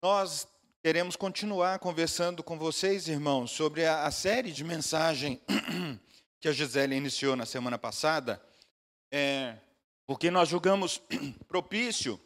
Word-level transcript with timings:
Nós 0.00 0.46
queremos 0.80 1.16
continuar 1.16 1.80
conversando 1.80 2.40
com 2.40 2.56
vocês, 2.56 3.08
irmãos, 3.08 3.50
sobre 3.50 3.84
a, 3.84 4.04
a 4.04 4.12
série 4.12 4.52
de 4.52 4.62
mensagem 4.62 5.40
que 6.38 6.46
a 6.46 6.52
Gisele 6.52 6.94
iniciou 6.94 7.34
na 7.34 7.44
semana 7.44 7.76
passada, 7.76 8.40
é, 9.10 9.56
porque 10.06 10.30
nós 10.30 10.48
julgamos 10.48 11.02
propício 11.48 12.20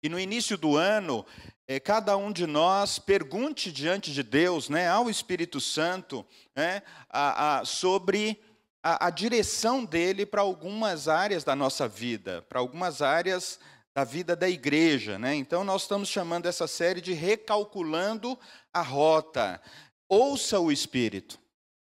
que 0.00 0.08
no 0.08 0.18
início 0.18 0.56
do 0.56 0.78
ano 0.78 1.26
é, 1.66 1.78
cada 1.78 2.16
um 2.16 2.32
de 2.32 2.46
nós 2.46 2.98
pergunte 2.98 3.70
diante 3.70 4.10
de 4.10 4.22
Deus, 4.22 4.70
né, 4.70 4.88
ao 4.88 5.10
Espírito 5.10 5.60
Santo, 5.60 6.24
né, 6.56 6.82
a, 7.10 7.58
a, 7.58 7.64
sobre 7.66 8.40
a, 8.82 9.08
a 9.08 9.10
direção 9.10 9.84
dele 9.84 10.24
para 10.24 10.40
algumas 10.40 11.06
áreas 11.06 11.44
da 11.44 11.54
nossa 11.54 11.86
vida, 11.86 12.40
para 12.48 12.60
algumas 12.60 13.02
áreas 13.02 13.60
da 13.98 14.04
vida 14.04 14.36
da 14.36 14.48
igreja. 14.48 15.18
Né? 15.18 15.34
Então, 15.34 15.64
nós 15.64 15.82
estamos 15.82 16.08
chamando 16.08 16.46
essa 16.46 16.68
série 16.68 17.00
de 17.00 17.12
Recalculando 17.12 18.38
a 18.72 18.80
Rota. 18.80 19.60
Ouça 20.08 20.60
o 20.60 20.70
Espírito. 20.70 21.36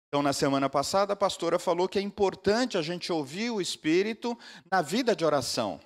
Então, 0.08 0.22
na 0.22 0.32
semana 0.32 0.70
passada, 0.70 1.14
a 1.14 1.16
pastora 1.16 1.58
falou 1.58 1.90
que 1.90 1.98
é 1.98 2.02
importante 2.04 2.78
a 2.78 2.84
gente 2.84 3.12
ouvir 3.12 3.50
o 3.50 3.60
Espírito 3.60 4.38
na 4.72 4.84
vida 4.84 5.16
de 5.16 5.26
oração. 5.26 5.80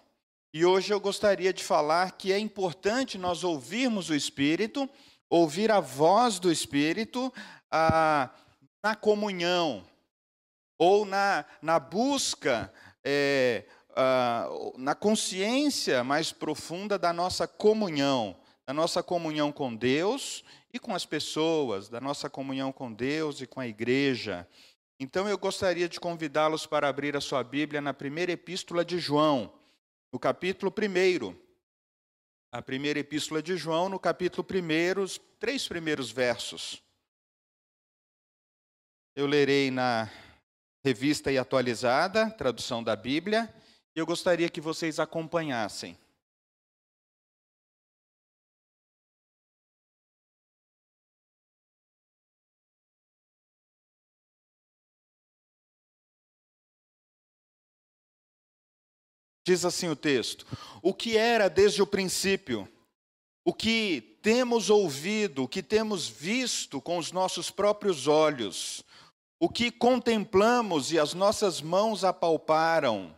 E 0.53 0.65
hoje 0.65 0.93
eu 0.93 0.99
gostaria 0.99 1.53
de 1.53 1.63
falar 1.63 2.17
que 2.17 2.33
é 2.33 2.37
importante 2.37 3.17
nós 3.17 3.45
ouvirmos 3.45 4.09
o 4.09 4.13
Espírito, 4.13 4.89
ouvir 5.29 5.71
a 5.71 5.79
voz 5.79 6.39
do 6.39 6.51
Espírito 6.51 7.33
a, 7.71 8.31
na 8.83 8.97
comunhão, 8.97 9.87
ou 10.77 11.05
na, 11.05 11.45
na 11.61 11.79
busca 11.79 12.69
é, 13.01 13.63
uh, 13.97 14.73
na 14.77 14.93
consciência 14.93 16.03
mais 16.03 16.31
profunda 16.31 16.99
da 16.99 17.11
nossa 17.11 17.47
comunhão, 17.47 18.37
da 18.65 18.73
nossa 18.73 19.01
comunhão 19.01 19.51
com 19.51 19.75
Deus 19.75 20.43
e 20.71 20.79
com 20.79 20.93
as 20.93 21.05
pessoas, 21.05 21.89
da 21.89 21.99
nossa 21.99 22.29
comunhão 22.29 22.71
com 22.71 22.93
Deus 22.93 23.41
e 23.41 23.47
com 23.47 23.59
a 23.59 23.67
igreja. 23.67 24.47
Então 24.99 25.27
eu 25.27 25.37
gostaria 25.37 25.89
de 25.89 25.99
convidá-los 25.99 26.65
para 26.65 26.87
abrir 26.87 27.15
a 27.15 27.21
sua 27.21 27.43
Bíblia 27.43 27.81
na 27.81 27.93
primeira 27.93 28.31
epístola 28.31 28.85
de 28.85 28.99
João, 28.99 29.51
no 30.11 30.19
capítulo 30.19 30.71
1. 30.71 31.35
A 32.51 32.61
primeira 32.61 32.99
epístola 32.99 33.41
de 33.41 33.57
João, 33.57 33.89
no 33.89 33.99
capítulo 33.99 34.45
1, 34.47 35.01
os 35.01 35.19
três 35.39 35.67
primeiros 35.67 36.11
versos. 36.11 36.81
Eu 39.15 39.25
lerei 39.25 39.69
na 39.69 40.09
revista 40.83 41.31
e 41.31 41.37
atualizada, 41.37 42.29
tradução 42.31 42.83
da 42.83 42.95
Bíblia, 42.95 43.53
eu 43.99 44.05
gostaria 44.05 44.47
que 44.47 44.61
vocês 44.61 44.99
acompanhassem. 44.99 45.97
Diz 59.43 59.65
assim 59.65 59.89
o 59.89 59.95
texto: 59.95 60.45
O 60.83 60.93
que 60.93 61.17
era 61.17 61.49
desde 61.49 61.81
o 61.81 61.87
princípio, 61.87 62.69
o 63.43 63.51
que 63.51 64.19
temos 64.21 64.69
ouvido, 64.69 65.43
o 65.45 65.47
que 65.47 65.63
temos 65.63 66.07
visto 66.07 66.79
com 66.79 66.99
os 66.99 67.11
nossos 67.11 67.49
próprios 67.49 68.07
olhos, 68.07 68.83
o 69.39 69.49
que 69.49 69.71
contemplamos 69.71 70.91
e 70.91 70.99
as 70.99 71.15
nossas 71.15 71.61
mãos 71.61 72.03
apalparam, 72.03 73.16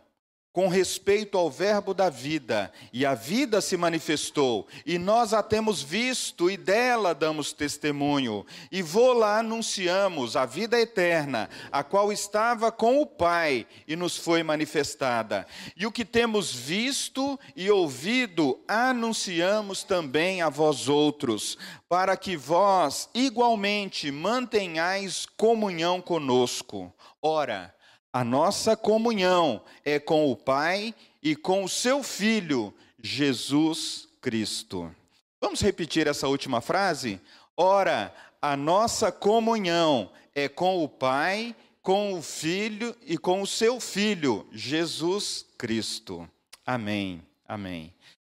com 0.52 0.66
respeito 0.66 1.38
ao 1.38 1.48
Verbo 1.48 1.94
da 1.94 2.10
vida, 2.10 2.72
e 2.92 3.06
a 3.06 3.14
vida 3.14 3.60
se 3.60 3.76
manifestou, 3.76 4.66
e 4.84 4.98
nós 4.98 5.32
a 5.32 5.42
temos 5.42 5.80
visto, 5.80 6.50
e 6.50 6.56
dela 6.56 7.14
damos 7.14 7.52
testemunho, 7.52 8.44
e 8.70 8.82
vô-la 8.82 9.38
anunciamos, 9.38 10.36
a 10.36 10.44
vida 10.44 10.80
eterna, 10.80 11.48
a 11.70 11.84
qual 11.84 12.12
estava 12.12 12.72
com 12.72 13.00
o 13.00 13.06
Pai, 13.06 13.64
e 13.86 13.94
nos 13.94 14.16
foi 14.16 14.42
manifestada. 14.42 15.46
E 15.76 15.86
o 15.86 15.92
que 15.92 16.04
temos 16.04 16.52
visto 16.52 17.38
e 17.54 17.70
ouvido, 17.70 18.60
anunciamos 18.66 19.84
também 19.84 20.42
a 20.42 20.48
vós 20.48 20.88
outros, 20.88 21.56
para 21.88 22.16
que 22.16 22.36
vós 22.36 23.08
igualmente 23.14 24.10
mantenhais 24.10 25.26
comunhão 25.36 26.00
conosco. 26.00 26.92
Ora, 27.22 27.74
a 28.12 28.24
nossa 28.24 28.76
comunhão 28.76 29.62
é 29.84 29.98
com 29.98 30.30
o 30.30 30.36
Pai 30.36 30.94
e 31.22 31.36
com 31.36 31.62
o 31.62 31.68
seu 31.68 32.02
Filho, 32.02 32.74
Jesus 33.00 34.08
Cristo. 34.20 34.94
Vamos 35.40 35.60
repetir 35.60 36.06
essa 36.06 36.28
última 36.28 36.60
frase? 36.60 37.20
Ora, 37.56 38.14
a 38.42 38.56
nossa 38.56 39.12
comunhão 39.12 40.10
é 40.34 40.48
com 40.48 40.82
o 40.82 40.88
Pai, 40.88 41.54
com 41.82 42.14
o 42.14 42.22
Filho 42.22 42.94
e 43.06 43.16
com 43.16 43.42
o 43.42 43.46
seu 43.46 43.80
Filho, 43.80 44.46
Jesus 44.52 45.46
Cristo. 45.56 46.28
Amém. 46.66 47.22
Amém. 47.46 47.94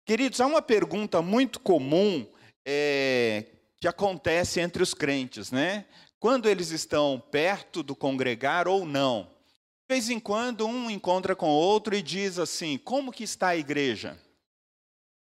Queridos, 0.05 0.41
há 0.41 0.47
uma 0.47 0.63
pergunta 0.63 1.23
muito 1.23 1.61
comum 1.61 2.27
é, 2.65 3.47
que 3.81 3.87
acontece 3.87 4.61
entre 4.61 4.83
os 4.83 4.95
crentes, 4.95 5.51
né? 5.53 5.85
Quando 6.19 6.49
eles 6.49 6.71
estão 6.71 7.23
perto 7.31 7.83
do 7.83 7.95
congregar 7.97 8.69
ou 8.69 8.85
não. 8.85 9.29
De 9.91 9.95
vez 9.97 10.09
em 10.09 10.21
quando, 10.21 10.69
um 10.69 10.89
encontra 10.89 11.35
com 11.35 11.49
outro 11.49 11.97
e 11.97 12.01
diz 12.01 12.39
assim: 12.39 12.79
Como 12.79 13.11
que 13.11 13.25
está 13.25 13.49
a 13.49 13.57
igreja? 13.57 14.17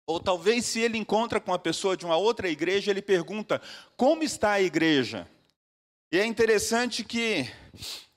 Ou 0.07 0.21
talvez, 0.21 0.67
se 0.67 0.79
ele 0.79 0.99
encontra 0.99 1.41
com 1.41 1.53
uma 1.53 1.59
pessoa 1.59 1.97
de 1.97 2.05
uma 2.05 2.19
outra 2.19 2.51
igreja, 2.51 2.91
ele 2.91 3.01
pergunta: 3.01 3.63
Como 3.97 4.23
está 4.23 4.51
a 4.51 4.61
igreja? 4.61 5.27
E 6.13 6.19
é 6.19 6.27
interessante 6.27 7.03
que 7.03 7.51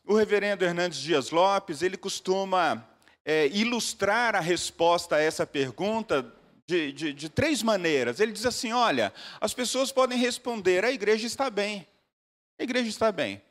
o 0.05 0.13
reverendo 0.13 0.65
Hernandes 0.65 0.99
Dias 0.99 1.31
Lopes, 1.31 1.81
ele 1.81 1.95
costuma 1.95 2.85
é, 3.23 3.47
ilustrar 3.47 4.35
a 4.35 4.41
resposta 4.41 5.15
a 5.15 5.21
essa 5.21 5.47
pergunta 5.47 6.29
de, 6.67 6.91
de, 6.91 7.13
de 7.13 7.29
três 7.29 7.63
maneiras. 7.63 8.19
Ele 8.19 8.33
diz 8.33 8.45
assim: 8.45 8.73
Olha, 8.73 9.13
as 9.39 9.53
pessoas 9.53 9.89
podem 9.89 10.17
responder, 10.17 10.83
a 10.83 10.91
igreja 10.91 11.25
está 11.25 11.49
bem. 11.49 11.87
A 12.59 12.63
igreja 12.63 12.89
está 12.89 13.09
bem. 13.09 13.41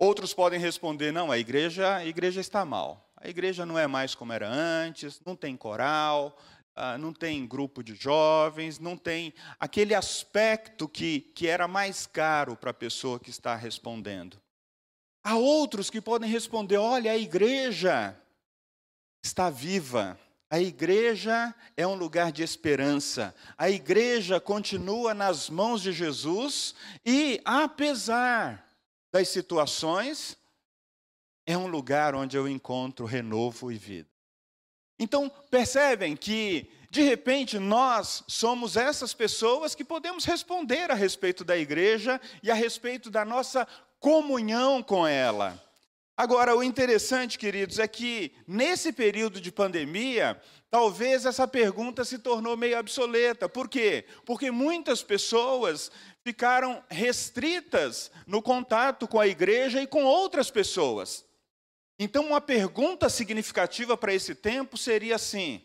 Outros 0.00 0.32
podem 0.32 0.58
responder: 0.58 1.12
não, 1.12 1.30
a 1.30 1.38
igreja, 1.38 1.96
a 1.96 2.06
igreja 2.06 2.40
está 2.40 2.64
mal. 2.64 3.12
A 3.14 3.28
igreja 3.28 3.66
não 3.66 3.78
é 3.78 3.86
mais 3.86 4.14
como 4.14 4.32
era 4.32 4.48
antes, 4.48 5.20
não 5.26 5.36
tem 5.36 5.54
coral, 5.54 6.34
ah, 6.74 6.96
não 6.96 7.12
tem 7.12 7.46
grupo 7.46 7.82
de 7.84 7.94
jovens, 7.94 8.78
não 8.78 8.96
tem 8.96 9.34
aquele 9.58 9.94
aspecto 9.94 10.88
que, 10.88 11.20
que 11.34 11.46
era 11.46 11.68
mais 11.68 12.06
caro 12.06 12.56
para 12.56 12.70
a 12.70 12.74
pessoa 12.74 13.20
que 13.20 13.28
está 13.28 13.54
respondendo. 13.54 14.40
Há 15.22 15.36
outros 15.36 15.90
que 15.90 16.00
podem 16.00 16.30
responder: 16.30 16.78
olha, 16.78 17.12
a 17.12 17.18
igreja 17.18 18.18
está 19.22 19.50
viva. 19.50 20.18
A 20.48 20.58
igreja 20.58 21.54
é 21.76 21.86
um 21.86 21.94
lugar 21.94 22.32
de 22.32 22.42
esperança. 22.42 23.34
A 23.56 23.68
igreja 23.68 24.40
continua 24.40 25.12
nas 25.12 25.50
mãos 25.50 25.82
de 25.82 25.92
Jesus 25.92 26.74
e, 27.04 27.40
apesar 27.44 28.69
das 29.12 29.28
situações, 29.28 30.36
é 31.46 31.56
um 31.56 31.66
lugar 31.66 32.14
onde 32.14 32.36
eu 32.36 32.48
encontro 32.48 33.04
renovo 33.06 33.72
e 33.72 33.76
vida. 33.76 34.08
Então, 34.98 35.30
percebem 35.50 36.14
que, 36.14 36.70
de 36.90 37.02
repente, 37.02 37.58
nós 37.58 38.22
somos 38.28 38.76
essas 38.76 39.14
pessoas 39.14 39.74
que 39.74 39.84
podemos 39.84 40.24
responder 40.24 40.90
a 40.90 40.94
respeito 40.94 41.42
da 41.42 41.56
igreja 41.56 42.20
e 42.42 42.50
a 42.50 42.54
respeito 42.54 43.10
da 43.10 43.24
nossa 43.24 43.66
comunhão 43.98 44.82
com 44.82 45.06
ela. 45.06 45.60
Agora, 46.20 46.54
o 46.54 46.62
interessante, 46.62 47.38
queridos, 47.38 47.78
é 47.78 47.88
que 47.88 48.34
nesse 48.46 48.92
período 48.92 49.40
de 49.40 49.50
pandemia, 49.50 50.38
talvez 50.70 51.24
essa 51.24 51.48
pergunta 51.48 52.04
se 52.04 52.18
tornou 52.18 52.58
meio 52.58 52.78
obsoleta. 52.78 53.48
Por 53.48 53.70
quê? 53.70 54.04
Porque 54.26 54.50
muitas 54.50 55.02
pessoas 55.02 55.90
ficaram 56.22 56.84
restritas 56.90 58.10
no 58.26 58.42
contato 58.42 59.08
com 59.08 59.18
a 59.18 59.26
igreja 59.26 59.80
e 59.80 59.86
com 59.86 60.04
outras 60.04 60.50
pessoas. 60.50 61.24
Então, 61.98 62.26
uma 62.26 62.40
pergunta 62.42 63.08
significativa 63.08 63.96
para 63.96 64.12
esse 64.12 64.34
tempo 64.34 64.76
seria 64.76 65.14
assim: 65.14 65.64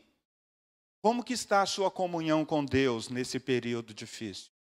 como 1.02 1.22
que 1.22 1.34
está 1.34 1.64
a 1.64 1.66
sua 1.66 1.92
comunhão 1.92 2.46
com 2.46 2.64
Deus 2.64 3.10
nesse 3.10 3.42
período 3.42 3.94
difícil? 3.94 4.56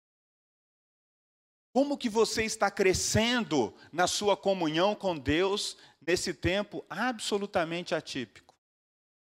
Como 1.74 1.98
que 1.98 2.08
você 2.08 2.44
está 2.44 2.70
crescendo 2.70 3.74
na 3.92 4.06
sua 4.06 4.38
comunhão 4.38 4.94
com 4.94 5.18
Deus 5.18 5.76
nesse 6.06 6.34
tempo 6.34 6.86
absolutamente 6.90 7.96
atípico? 7.96 8.54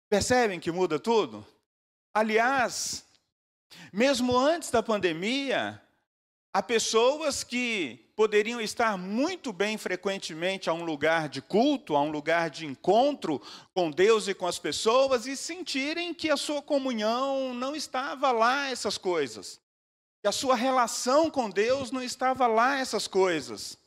Percebem 0.10 0.60
que 0.60 0.72
muda 0.72 1.00
tudo? 1.00 1.46
Aliás, 2.14 3.06
mesmo 3.94 4.38
antes 4.38 4.72
da 4.72 4.82
pandemia, 4.82 5.82
Há 6.52 6.64
pessoas 6.64 7.44
que 7.44 8.12
poderiam 8.16 8.60
estar 8.60 8.98
muito 8.98 9.54
bem 9.54 9.78
frequentemente 9.78 10.68
a 10.68 10.74
um 10.74 10.84
lugar 10.84 11.30
de 11.30 11.44
culto, 11.44 11.96
a 11.96 12.02
um 12.02 12.10
lugar 12.10 12.50
de 12.50 12.66
encontro 12.66 13.40
com 13.72 13.92
Deus 13.92 14.28
e 14.28 14.34
com 14.34 14.48
as 14.48 14.58
pessoas 14.58 15.28
e 15.28 15.38
sentirem 15.38 16.12
que 16.12 16.32
a 16.32 16.36
sua 16.36 16.60
comunhão 16.60 17.54
não 17.54 17.76
estava 17.76 18.32
lá, 18.32 18.68
essas 18.68 18.98
coisas. 18.98 19.62
E 20.24 20.28
a 20.28 20.32
sua 20.32 20.56
relação 20.56 21.30
com 21.30 21.52
Deus 21.52 21.92
não 21.92 22.02
estava 22.02 22.48
lá 22.48 22.80
essas 22.80 23.08
coisas. 23.08 23.78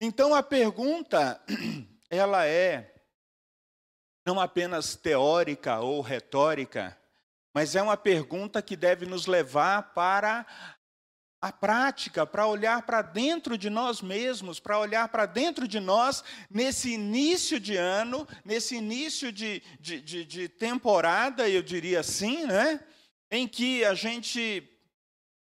Então 0.00 0.34
a 0.34 0.42
pergunta, 0.42 1.40
ela 2.14 2.46
é 2.46 2.94
não 4.26 4.40
apenas 4.40 4.96
teórica 4.96 5.80
ou 5.80 6.00
retórica, 6.00 6.98
mas 7.52 7.76
é 7.76 7.82
uma 7.82 7.96
pergunta 7.96 8.62
que 8.62 8.76
deve 8.76 9.04
nos 9.04 9.26
levar 9.26 9.94
para 9.94 10.46
a 11.40 11.52
prática, 11.52 12.24
para 12.26 12.46
olhar 12.46 12.86
para 12.86 13.02
dentro 13.02 13.58
de 13.58 13.68
nós 13.68 14.00
mesmos, 14.00 14.58
para 14.58 14.78
olhar 14.78 15.06
para 15.08 15.26
dentro 15.26 15.68
de 15.68 15.78
nós 15.78 16.24
nesse 16.48 16.94
início 16.94 17.60
de 17.60 17.76
ano, 17.76 18.26
nesse 18.42 18.76
início 18.76 19.30
de, 19.30 19.62
de, 19.78 20.00
de, 20.00 20.24
de 20.24 20.48
temporada, 20.48 21.46
eu 21.46 21.62
diria 21.62 22.00
assim, 22.00 22.46
né? 22.46 22.80
em 23.30 23.46
que 23.46 23.84
a 23.84 23.92
gente 23.92 24.66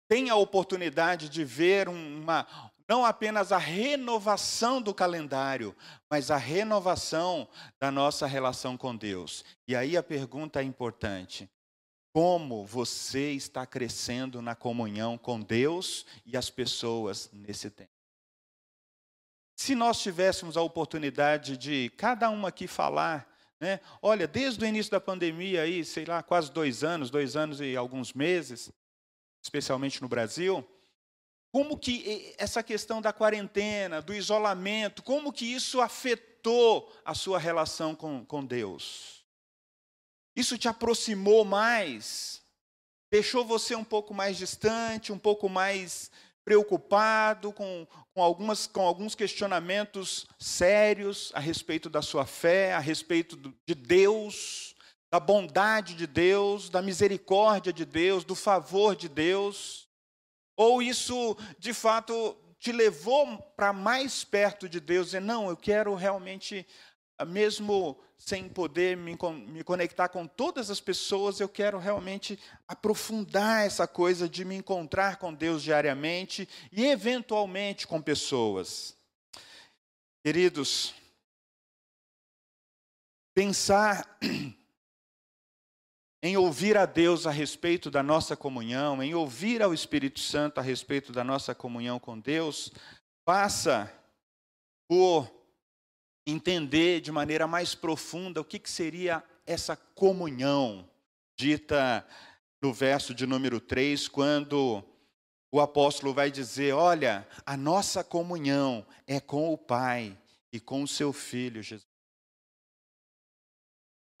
tem 0.09 0.29
a 0.29 0.35
oportunidade 0.35 1.29
de 1.29 1.45
ver 1.45 1.87
uma, 1.87 2.45
não 2.87 3.05
apenas 3.05 3.51
a 3.51 3.57
renovação 3.57 4.81
do 4.81 4.93
calendário, 4.93 5.75
mas 6.09 6.29
a 6.29 6.37
renovação 6.37 7.47
da 7.79 7.89
nossa 7.89 8.27
relação 8.27 8.77
com 8.77 8.95
Deus. 8.95 9.45
E 9.67 9.75
aí 9.75 9.95
a 9.95 10.03
pergunta 10.03 10.59
é 10.59 10.63
importante: 10.63 11.49
como 12.11 12.65
você 12.65 13.31
está 13.31 13.65
crescendo 13.65 14.41
na 14.41 14.55
comunhão 14.55 15.17
com 15.17 15.39
Deus 15.39 16.05
e 16.25 16.35
as 16.35 16.49
pessoas 16.49 17.29
nesse 17.31 17.69
tempo? 17.69 17.91
Se 19.55 19.75
nós 19.75 20.01
tivéssemos 20.01 20.57
a 20.57 20.61
oportunidade 20.61 21.57
de 21.57 21.89
cada 21.97 22.29
um 22.29 22.45
aqui 22.45 22.67
falar, 22.67 23.29
né? 23.59 23.79
Olha, 24.01 24.27
desde 24.27 24.61
o 24.63 24.67
início 24.67 24.91
da 24.91 24.99
pandemia 24.99 25.61
aí, 25.61 25.85
sei 25.85 26.03
lá, 26.03 26.21
quase 26.21 26.51
dois 26.51 26.83
anos, 26.83 27.09
dois 27.09 27.37
anos 27.37 27.61
e 27.61 27.77
alguns 27.77 28.11
meses, 28.11 28.69
especialmente 29.41 30.01
no 30.01 30.09
Brasil, 30.09 30.67
como 31.53 31.77
que 31.77 32.33
essa 32.39 32.63
questão 32.63 32.99
da 32.99 33.13
quarentena, 33.13 34.01
do 34.01 34.11
isolamento, 34.11 35.03
como 35.03 35.31
que 35.31 35.45
isso 35.45 35.81
afetou 35.81 36.91
a 37.05 37.13
sua 37.13 37.37
relação 37.37 37.93
com, 37.93 38.25
com 38.25 38.43
Deus? 38.43 39.23
Isso 40.35 40.57
te 40.57 40.67
aproximou 40.67 41.45
mais? 41.45 42.41
Deixou 43.11 43.45
você 43.45 43.75
um 43.75 43.83
pouco 43.83 44.15
mais 44.15 44.35
distante, 44.35 45.13
um 45.13 45.19
pouco 45.19 45.47
mais 45.47 46.09
preocupado 46.43 47.53
com, 47.53 47.85
com, 48.15 48.23
algumas, 48.23 48.65
com 48.65 48.81
alguns 48.81 49.13
questionamentos 49.13 50.25
sérios 50.39 51.31
a 51.35 51.39
respeito 51.39 51.87
da 51.87 52.01
sua 52.01 52.25
fé, 52.25 52.73
a 52.73 52.79
respeito 52.79 53.37
de 53.67 53.75
Deus, 53.75 54.73
da 55.11 55.19
bondade 55.19 55.93
de 55.93 56.07
Deus, 56.07 56.67
da 56.67 56.81
misericórdia 56.81 57.71
de 57.71 57.85
Deus, 57.85 58.23
do 58.23 58.33
favor 58.33 58.95
de 58.95 59.07
Deus? 59.07 59.87
Ou 60.55 60.81
isso, 60.81 61.35
de 61.57 61.73
fato, 61.73 62.37
te 62.59 62.71
levou 62.71 63.37
para 63.57 63.73
mais 63.73 64.23
perto 64.23 64.69
de 64.69 64.79
Deus 64.79 65.13
e 65.13 65.19
não, 65.19 65.49
eu 65.49 65.57
quero 65.57 65.93
realmente, 65.95 66.65
ah, 67.17 67.25
mesmo 67.25 67.99
sem 68.17 68.47
poder 68.47 68.95
me, 68.95 69.17
me 69.47 69.63
conectar 69.65 70.07
com 70.07 70.25
todas 70.25 70.69
as 70.69 70.79
pessoas, 70.79 71.41
eu 71.41 71.49
quero 71.49 71.77
realmente 71.77 72.39
aprofundar 72.65 73.65
essa 73.65 73.85
coisa 73.85 74.29
de 74.29 74.45
me 74.45 74.55
encontrar 74.55 75.17
com 75.17 75.33
Deus 75.33 75.61
diariamente 75.61 76.47
e, 76.71 76.85
eventualmente, 76.85 77.85
com 77.85 78.01
pessoas. 78.01 78.95
Queridos, 80.23 80.93
pensar 83.33 84.17
em 86.25 86.37
ouvir 86.37 86.77
a 86.77 86.85
Deus 86.85 87.27
a 87.27 87.31
respeito 87.31 87.91
da 87.91 88.01
nossa 88.01 88.33
comunhão, 88.33 89.03
em 89.03 89.13
ouvir 89.13 89.61
ao 89.61 89.73
Espírito 89.73 90.21
Santo 90.21 90.57
a 90.57 90.63
respeito 90.63 91.11
da 91.11 91.21
nossa 91.21 91.53
comunhão 91.53 91.99
com 91.99 92.17
Deus, 92.17 92.71
passa 93.25 93.91
por 94.87 95.29
entender 96.25 97.01
de 97.01 97.11
maneira 97.11 97.45
mais 97.45 97.75
profunda 97.75 98.39
o 98.39 98.45
que, 98.45 98.57
que 98.57 98.69
seria 98.69 99.21
essa 99.45 99.75
comunhão 99.75 100.89
dita 101.37 102.07
no 102.61 102.71
verso 102.71 103.13
de 103.13 103.27
número 103.27 103.59
3, 103.59 104.07
quando 104.07 104.81
o 105.51 105.59
apóstolo 105.59 106.13
vai 106.13 106.31
dizer: 106.31 106.73
Olha, 106.73 107.27
a 107.45 107.57
nossa 107.57 108.01
comunhão 108.01 108.85
é 109.05 109.19
com 109.19 109.51
o 109.51 109.57
Pai 109.57 110.17
e 110.53 110.59
com 110.61 110.83
o 110.83 110.87
seu 110.87 111.11
Filho 111.11 111.61
Jesus. 111.61 111.92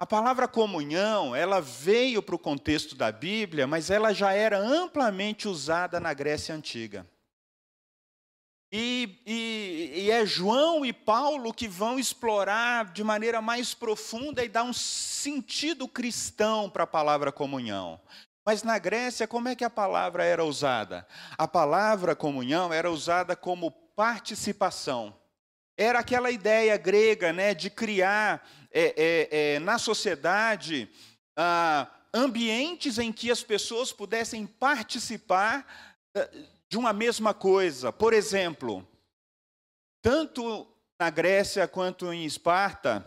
A 0.03 0.05
palavra 0.05 0.49
comunhão, 0.49 1.33
ela 1.33 1.61
veio 1.61 2.21
para 2.21 2.35
o 2.35 2.37
contexto 2.37 2.93
da 2.93 3.09
Bíblia, 3.09 3.65
mas 3.65 3.89
ela 3.89 4.13
já 4.13 4.33
era 4.33 4.59
amplamente 4.59 5.47
usada 5.47 5.97
na 5.97 6.13
Grécia 6.13 6.53
Antiga. 6.53 7.09
E, 8.69 9.21
e, 9.25 9.93
e, 10.01 10.11
é 10.11 10.25
João 10.25 10.85
e 10.85 10.91
Paulo 10.91 11.53
que 11.53 11.69
vão 11.69 11.97
explorar 11.97 12.91
de 12.91 13.01
maneira 13.01 13.41
mais 13.41 13.73
profunda 13.73 14.43
e 14.43 14.49
dar 14.49 14.63
um 14.63 14.73
sentido 14.73 15.87
cristão 15.87 16.69
para 16.69 16.83
a 16.83 16.87
palavra 16.87 17.31
comunhão. 17.31 17.97
Mas 18.45 18.61
na 18.61 18.77
Grécia, 18.77 19.25
como 19.25 19.47
é 19.47 19.55
que 19.55 19.63
a 19.63 19.69
palavra 19.69 20.25
era 20.25 20.43
usada? 20.43 21.07
A 21.37 21.47
palavra 21.47 22.13
comunhão 22.13 22.73
era 22.73 22.91
usada 22.91 23.37
como 23.37 23.71
participação. 23.71 25.15
Era 25.77 25.99
aquela 25.99 26.29
ideia 26.29 26.77
grega 26.77 27.33
né, 27.33 27.53
de 27.53 27.69
criar 27.69 28.47
é, 28.71 28.93
é, 28.97 29.55
é, 29.55 29.59
na 29.59 29.77
sociedade 29.77 30.89
ah, 31.35 31.87
ambientes 32.13 32.99
em 32.99 33.11
que 33.11 33.31
as 33.31 33.43
pessoas 33.43 33.91
pudessem 33.91 34.45
participar 34.45 35.65
ah, 36.15 36.29
de 36.69 36.77
uma 36.77 36.93
mesma 36.93 37.33
coisa. 37.33 37.91
Por 37.91 38.13
exemplo, 38.13 38.87
tanto 40.01 40.67
na 40.99 41.09
Grécia 41.09 41.67
quanto 41.67 42.11
em 42.13 42.25
Esparta, 42.25 43.05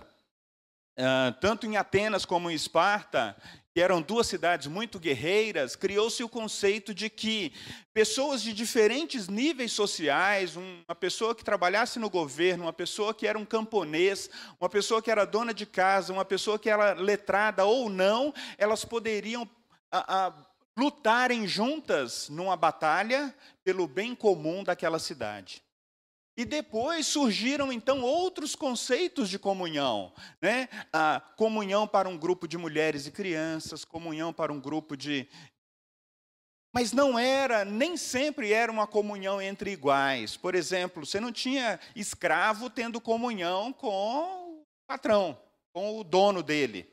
ah, 0.98 1.36
tanto 1.40 1.66
em 1.66 1.76
Atenas 1.76 2.24
como 2.24 2.50
em 2.50 2.54
Esparta, 2.54 3.36
que 3.76 3.80
eram 3.82 4.00
duas 4.00 4.26
cidades 4.26 4.68
muito 4.68 4.98
guerreiras, 4.98 5.76
criou-se 5.76 6.24
o 6.24 6.30
conceito 6.30 6.94
de 6.94 7.10
que 7.10 7.52
pessoas 7.92 8.40
de 8.40 8.54
diferentes 8.54 9.28
níveis 9.28 9.70
sociais, 9.70 10.56
uma 10.56 10.94
pessoa 10.94 11.34
que 11.34 11.44
trabalhasse 11.44 11.98
no 11.98 12.08
governo, 12.08 12.64
uma 12.64 12.72
pessoa 12.72 13.12
que 13.12 13.26
era 13.26 13.38
um 13.38 13.44
camponês, 13.44 14.30
uma 14.58 14.70
pessoa 14.70 15.02
que 15.02 15.10
era 15.10 15.26
dona 15.26 15.52
de 15.52 15.66
casa, 15.66 16.10
uma 16.10 16.24
pessoa 16.24 16.58
que 16.58 16.70
era 16.70 16.94
letrada 16.94 17.66
ou 17.66 17.90
não, 17.90 18.32
elas 18.56 18.82
poderiam 18.82 19.46
a, 19.92 20.28
a, 20.28 20.32
lutarem 20.74 21.46
juntas 21.46 22.30
numa 22.30 22.56
batalha 22.56 23.34
pelo 23.62 23.86
bem 23.86 24.14
comum 24.14 24.64
daquela 24.64 24.98
cidade. 24.98 25.62
E 26.36 26.44
depois 26.44 27.06
surgiram 27.06 27.72
então 27.72 28.02
outros 28.02 28.54
conceitos 28.54 29.30
de 29.30 29.38
comunhão, 29.38 30.12
né? 30.40 30.68
A 30.92 31.18
comunhão 31.18 31.88
para 31.88 32.08
um 32.08 32.18
grupo 32.18 32.46
de 32.46 32.58
mulheres 32.58 33.06
e 33.06 33.10
crianças, 33.10 33.84
comunhão 33.84 34.32
para 34.32 34.52
um 34.52 34.60
grupo 34.60 34.96
de 34.96 35.26
mas 36.76 36.92
não 36.92 37.18
era, 37.18 37.64
nem 37.64 37.96
sempre 37.96 38.52
era 38.52 38.70
uma 38.70 38.86
comunhão 38.86 39.40
entre 39.40 39.70
iguais. 39.70 40.36
Por 40.36 40.54
exemplo, 40.54 41.06
você 41.06 41.18
não 41.18 41.32
tinha 41.32 41.80
escravo 41.94 42.68
tendo 42.68 43.00
comunhão 43.00 43.72
com 43.72 44.60
o 44.60 44.62
patrão, 44.86 45.40
com 45.72 45.98
o 45.98 46.04
dono 46.04 46.42
dele. 46.42 46.86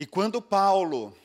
E 0.00 0.04
quando 0.04 0.42
Paulo 0.42 1.16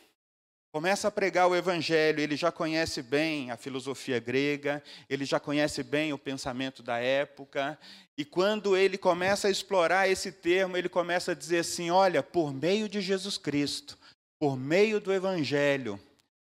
começa 0.72 1.08
a 1.10 1.12
pregar 1.12 1.48
o 1.48 1.56
evangelho, 1.56 2.22
ele 2.22 2.36
já 2.36 2.52
conhece 2.52 3.02
bem 3.02 3.52
a 3.52 3.58
filosofia 3.58 4.20
grega, 4.20 4.82
ele 5.10 5.26
já 5.26 5.40
conhece 5.40 5.84
bem 5.84 6.14
o 6.14 6.18
pensamento 6.18 6.82
da 6.82 6.98
época, 6.98 7.78
e 8.18 8.24
quando 8.24 8.78
ele 8.78 8.98
começa 8.98 9.48
a 9.48 9.52
explorar 9.52 10.08
esse 10.08 10.32
termo, 10.32 10.78
ele 10.78 10.88
começa 10.88 11.32
a 11.32 11.36
dizer 11.36 11.60
assim: 11.60 11.90
olha, 11.90 12.24
por 12.24 12.54
meio 12.54 12.88
de 12.88 13.02
Jesus 13.02 13.38
Cristo, 13.38 13.98
por 14.40 14.58
meio 14.58 15.00
do 15.00 15.12
evangelho, 15.12 16.00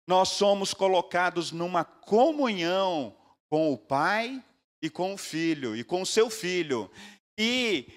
nós 0.07 0.29
somos 0.29 0.73
colocados 0.73 1.51
numa 1.51 1.83
comunhão 1.83 3.15
com 3.49 3.71
o 3.71 3.77
Pai 3.77 4.43
e 4.81 4.89
com 4.89 5.13
o 5.13 5.17
Filho, 5.17 5.75
e 5.75 5.83
com 5.83 6.01
o 6.01 6.05
seu 6.05 6.29
Filho. 6.29 6.91
E 7.37 7.87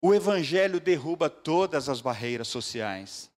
o 0.00 0.14
Evangelho 0.14 0.80
derruba 0.80 1.28
todas 1.28 1.88
as 1.88 2.00
barreiras 2.00 2.48
sociais. 2.48 3.30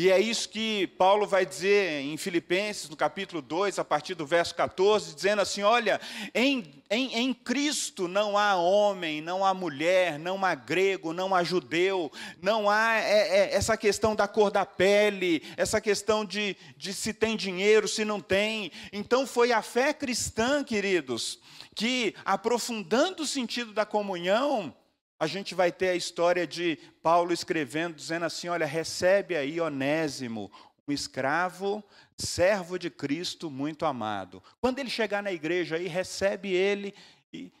E 0.00 0.10
é 0.10 0.18
isso 0.18 0.48
que 0.48 0.86
Paulo 0.86 1.26
vai 1.26 1.44
dizer 1.44 2.00
em 2.00 2.16
Filipenses, 2.16 2.88
no 2.88 2.96
capítulo 2.96 3.42
2, 3.42 3.78
a 3.78 3.84
partir 3.84 4.14
do 4.14 4.24
verso 4.24 4.54
14, 4.54 5.14
dizendo 5.14 5.42
assim: 5.42 5.62
Olha, 5.62 6.00
em, 6.34 6.82
em, 6.90 7.16
em 7.16 7.34
Cristo 7.34 8.08
não 8.08 8.38
há 8.38 8.56
homem, 8.56 9.20
não 9.20 9.44
há 9.44 9.52
mulher, 9.52 10.18
não 10.18 10.42
há 10.42 10.54
grego, 10.54 11.12
não 11.12 11.34
há 11.34 11.44
judeu, 11.44 12.10
não 12.40 12.70
há 12.70 12.94
é, 12.96 13.50
é, 13.50 13.54
essa 13.54 13.76
questão 13.76 14.16
da 14.16 14.26
cor 14.26 14.50
da 14.50 14.64
pele, 14.64 15.42
essa 15.54 15.82
questão 15.82 16.24
de, 16.24 16.56
de 16.78 16.94
se 16.94 17.12
tem 17.12 17.36
dinheiro, 17.36 17.86
se 17.86 18.02
não 18.02 18.22
tem. 18.22 18.72
Então 18.94 19.26
foi 19.26 19.52
a 19.52 19.60
fé 19.60 19.92
cristã, 19.92 20.64
queridos, 20.64 21.38
que 21.74 22.14
aprofundando 22.24 23.24
o 23.24 23.26
sentido 23.26 23.74
da 23.74 23.84
comunhão, 23.84 24.74
a 25.20 25.26
gente 25.26 25.54
vai 25.54 25.70
ter 25.70 25.90
a 25.90 25.94
história 25.94 26.46
de 26.46 26.76
Paulo 27.02 27.30
escrevendo, 27.30 27.94
dizendo 27.94 28.24
assim: 28.24 28.48
olha, 28.48 28.64
recebe 28.64 29.36
aí 29.36 29.60
Onésimo, 29.60 30.50
um 30.88 30.92
escravo, 30.92 31.84
servo 32.16 32.78
de 32.78 32.88
Cristo 32.88 33.50
muito 33.50 33.84
amado. 33.84 34.42
Quando 34.62 34.78
ele 34.78 34.88
chegar 34.88 35.22
na 35.22 35.30
igreja 35.30 35.76
aí, 35.76 35.86
recebe 35.86 36.50
ele 36.50 36.94
e, 37.30 37.52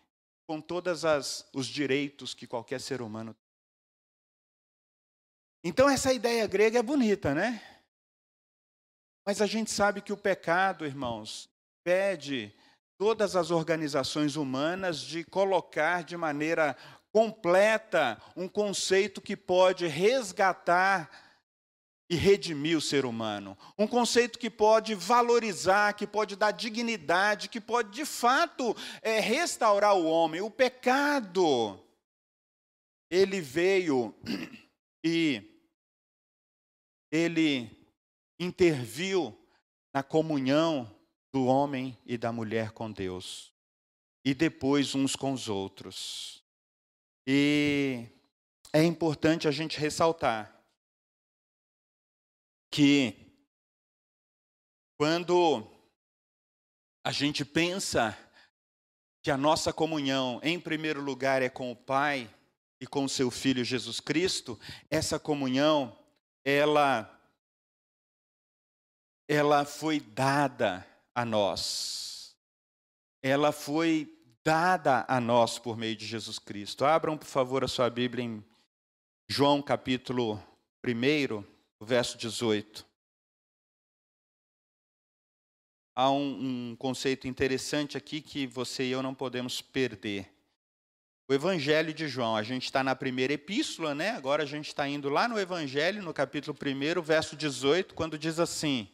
com 0.46 0.58
todos 0.58 1.04
os 1.52 1.66
direitos 1.66 2.32
que 2.32 2.46
qualquer 2.46 2.80
ser 2.80 3.02
humano 3.02 3.34
tem. 3.34 3.50
Então, 5.62 5.90
essa 5.90 6.14
ideia 6.14 6.46
grega 6.46 6.78
é 6.78 6.82
bonita, 6.82 7.34
né? 7.34 7.62
Mas 9.26 9.42
a 9.42 9.46
gente 9.46 9.70
sabe 9.70 10.00
que 10.00 10.14
o 10.14 10.16
pecado, 10.16 10.86
irmãos, 10.86 11.50
pede 11.84 12.54
todas 12.96 13.36
as 13.36 13.50
organizações 13.50 14.36
humanas 14.36 15.00
de 15.00 15.24
colocar 15.24 16.02
de 16.02 16.16
maneira 16.16 16.76
completa 17.12 18.20
um 18.36 18.48
conceito 18.48 19.20
que 19.20 19.36
pode 19.36 19.86
resgatar 19.86 21.10
e 22.10 22.16
redimir 22.16 22.76
o 22.76 22.80
ser 22.80 23.04
humano. 23.04 23.56
Um 23.78 23.86
conceito 23.86 24.36
que 24.38 24.50
pode 24.50 24.96
valorizar, 24.96 25.92
que 25.94 26.06
pode 26.06 26.34
dar 26.34 26.50
dignidade, 26.50 27.48
que 27.48 27.60
pode 27.60 27.90
de 27.90 28.04
fato 28.04 28.76
é, 29.00 29.20
restaurar 29.20 29.94
o 29.94 30.06
homem. 30.06 30.40
O 30.40 30.50
pecado, 30.50 31.80
ele 33.08 33.40
veio 33.40 34.12
e 35.04 35.42
ele 37.12 37.70
interviu 38.40 39.36
na 39.94 40.02
comunhão 40.02 40.90
do 41.32 41.46
homem 41.46 41.96
e 42.04 42.18
da 42.18 42.32
mulher 42.32 42.72
com 42.72 42.90
Deus, 42.90 43.52
e 44.24 44.34
depois 44.34 44.94
uns 44.96 45.14
com 45.14 45.32
os 45.32 45.48
outros. 45.48 46.42
E 47.32 48.08
é 48.72 48.82
importante 48.82 49.46
a 49.46 49.52
gente 49.52 49.78
ressaltar 49.78 50.52
que 52.72 53.14
quando 54.98 55.64
a 57.04 57.12
gente 57.12 57.44
pensa 57.44 58.18
que 59.22 59.30
a 59.30 59.36
nossa 59.36 59.72
comunhão, 59.72 60.40
em 60.42 60.58
primeiro 60.58 61.00
lugar, 61.00 61.40
é 61.40 61.48
com 61.48 61.70
o 61.70 61.76
Pai 61.76 62.28
e 62.80 62.86
com 62.88 63.04
o 63.04 63.08
seu 63.08 63.30
Filho 63.30 63.64
Jesus 63.64 64.00
Cristo, 64.00 64.58
essa 64.90 65.16
comunhão, 65.16 65.96
ela, 66.44 67.16
ela 69.28 69.64
foi 69.64 70.00
dada 70.00 70.84
a 71.14 71.24
nós. 71.24 72.36
Ela 73.22 73.52
foi 73.52 74.19
dada 74.44 75.04
a 75.08 75.20
nós 75.20 75.58
por 75.58 75.76
meio 75.76 75.96
de 75.96 76.06
Jesus 76.06 76.38
Cristo. 76.38 76.84
Abram, 76.84 77.16
por 77.16 77.26
favor, 77.26 77.62
a 77.64 77.68
sua 77.68 77.90
Bíblia 77.90 78.24
em 78.24 78.44
João 79.28 79.62
capítulo 79.62 80.42
1, 80.84 81.44
verso 81.80 82.16
18. 82.16 82.86
Há 85.94 86.10
um, 86.10 86.70
um 86.70 86.76
conceito 86.76 87.28
interessante 87.28 87.96
aqui 87.96 88.20
que 88.20 88.46
você 88.46 88.84
e 88.84 88.90
eu 88.90 89.02
não 89.02 89.14
podemos 89.14 89.60
perder. 89.60 90.32
O 91.28 91.34
Evangelho 91.34 91.94
de 91.94 92.08
João, 92.08 92.34
a 92.34 92.42
gente 92.42 92.64
está 92.64 92.82
na 92.82 92.96
primeira 92.96 93.34
epístola, 93.34 93.94
né? 93.94 94.10
Agora 94.10 94.42
a 94.42 94.46
gente 94.46 94.66
está 94.66 94.88
indo 94.88 95.08
lá 95.08 95.28
no 95.28 95.38
Evangelho, 95.38 96.02
no 96.02 96.12
capítulo 96.12 96.56
1, 96.60 97.02
verso 97.02 97.36
18, 97.36 97.94
quando 97.94 98.18
diz 98.18 98.40
assim: 98.40 98.88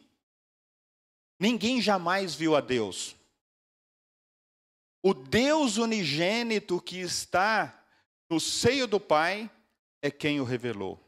Ninguém 1.39 1.81
jamais 1.81 2.35
viu 2.35 2.55
a 2.55 2.61
Deus. 2.61 3.16
O 5.07 5.13
Deus 5.13 5.77
unigênito 5.77 6.81
que 6.81 6.99
está 6.99 7.81
no 8.29 8.41
seio 8.41 8.85
do 8.85 8.99
Pai 8.99 9.49
é 10.01 10.11
quem 10.11 10.41
o 10.41 10.43
revelou. 10.43 11.01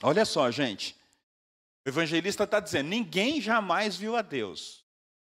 Olha 0.00 0.24
só, 0.24 0.48
gente. 0.48 0.94
O 1.84 1.88
evangelista 1.88 2.44
está 2.44 2.60
dizendo: 2.60 2.88
ninguém 2.88 3.40
jamais 3.40 3.96
viu 3.96 4.14
a 4.14 4.22
Deus. 4.22 4.84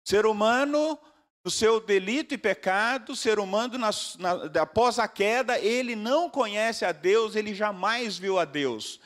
Ser 0.06 0.28
humano, 0.28 1.00
no 1.44 1.50
seu 1.50 1.80
delito 1.80 2.36
e 2.36 2.38
pecado, 2.38 3.16
ser 3.16 3.40
humano, 3.40 3.80
na, 3.80 3.90
na, 4.20 4.62
após 4.62 5.00
a 5.00 5.08
queda, 5.08 5.58
ele 5.58 5.96
não 5.96 6.30
conhece 6.30 6.86
a 6.86 6.92
Deus, 6.92 7.36
ele 7.36 7.56
jamais 7.56 8.20
viu 8.20 8.38
a 8.38 8.46
Deus. 8.46 9.00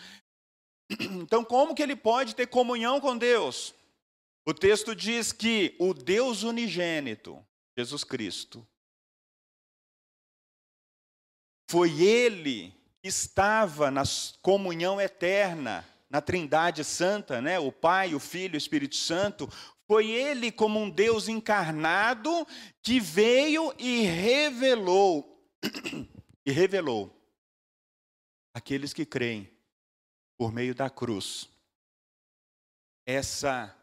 Então, 1.00 1.42
como 1.42 1.74
que 1.74 1.82
ele 1.82 1.96
pode 1.96 2.36
ter 2.36 2.48
comunhão 2.48 3.00
com 3.00 3.18
Deus? 3.18 3.74
O 4.46 4.54
texto 4.54 4.94
diz 4.94 5.32
que 5.32 5.74
o 5.80 5.94
Deus 5.94 6.44
unigênito, 6.44 7.42
Jesus 7.78 8.04
Cristo, 8.04 8.68
foi 11.70 12.02
ele 12.02 12.72
que 13.02 13.08
estava 13.08 13.90
na 13.90 14.04
comunhão 14.42 15.02
eterna, 15.02 15.88
na 16.10 16.22
Trindade 16.22 16.84
Santa, 16.84 17.42
né? 17.42 17.58
O 17.58 17.72
Pai, 17.72 18.14
o 18.14 18.20
Filho, 18.20 18.54
o 18.54 18.58
Espírito 18.58 18.96
Santo, 18.96 19.50
foi 19.88 20.10
ele 20.12 20.52
como 20.52 20.80
um 20.80 20.90
Deus 20.90 21.28
encarnado 21.28 22.48
que 22.82 23.00
veio 23.00 23.74
e 23.80 24.04
revelou 24.04 25.52
e 26.46 26.52
revelou 26.52 27.20
aqueles 28.54 28.94
que 28.94 29.06
creem 29.06 29.50
por 30.38 30.52
meio 30.52 30.76
da 30.76 30.90
cruz 30.90 31.50
essa 33.06 33.76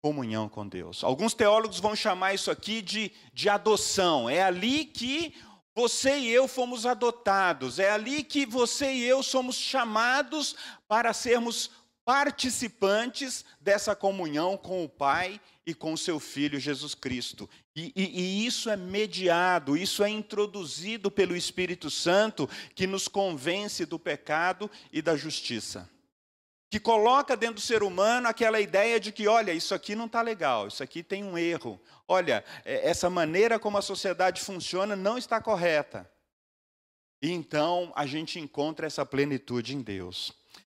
comunhão 0.00 0.48
com 0.48 0.66
Deus. 0.66 1.04
Alguns 1.04 1.34
teólogos 1.34 1.78
vão 1.78 1.94
chamar 1.94 2.34
isso 2.34 2.50
aqui 2.50 2.80
de, 2.80 3.12
de 3.32 3.48
adoção. 3.48 4.28
É 4.28 4.42
ali 4.42 4.84
que 4.84 5.34
você 5.74 6.18
e 6.18 6.30
eu 6.30 6.48
fomos 6.48 6.84
adotados, 6.84 7.78
é 7.78 7.90
ali 7.90 8.22
que 8.22 8.44
você 8.44 8.92
e 8.92 9.04
eu 9.04 9.22
somos 9.22 9.56
chamados 9.56 10.56
para 10.88 11.12
sermos 11.12 11.70
participantes 12.04 13.44
dessa 13.60 13.94
comunhão 13.94 14.56
com 14.56 14.84
o 14.84 14.88
Pai 14.88 15.40
e 15.64 15.72
com 15.72 15.96
seu 15.96 16.18
Filho 16.18 16.58
Jesus 16.58 16.94
Cristo. 16.94 17.48
E, 17.76 17.92
e, 17.94 18.20
e, 18.20 18.46
isso 18.46 18.68
é 18.68 18.76
mediado, 18.76 19.76
isso 19.76 20.02
é 20.02 20.08
introduzido 20.08 21.10
pelo 21.10 21.36
Espírito 21.36 21.88
Santo 21.88 22.48
que 22.74 22.86
nos 22.86 23.06
convence 23.06 23.86
do 23.86 23.98
pecado 23.98 24.68
e 24.92 25.00
da 25.00 25.16
justiça 25.16 25.88
que 26.70 26.78
coloca 26.78 27.36
dentro 27.36 27.56
do 27.56 27.60
ser 27.60 27.82
humano 27.82 28.28
aquela 28.28 28.60
ideia 28.60 29.00
de 29.00 29.10
que, 29.10 29.26
olha, 29.26 29.52
isso 29.52 29.74
aqui 29.74 29.96
não 29.96 30.06
está 30.06 30.22
legal, 30.22 30.68
isso 30.68 30.84
aqui 30.84 31.02
tem 31.02 31.24
um 31.24 31.36
erro. 31.36 31.80
Olha, 32.06 32.44
é, 32.64 32.88
essa 32.88 33.10
maneira 33.10 33.58
como 33.58 33.76
a 33.76 33.82
sociedade 33.82 34.40
funciona 34.40 34.94
não 34.94 35.18
está 35.18 35.40
correta. 35.40 36.08
E 37.20 37.32
então 37.32 37.92
a 37.96 38.06
gente 38.06 38.38
encontra 38.38 38.86
essa 38.86 39.04
plenitude 39.04 39.74
em 39.74 39.82
Deus. 39.82 40.32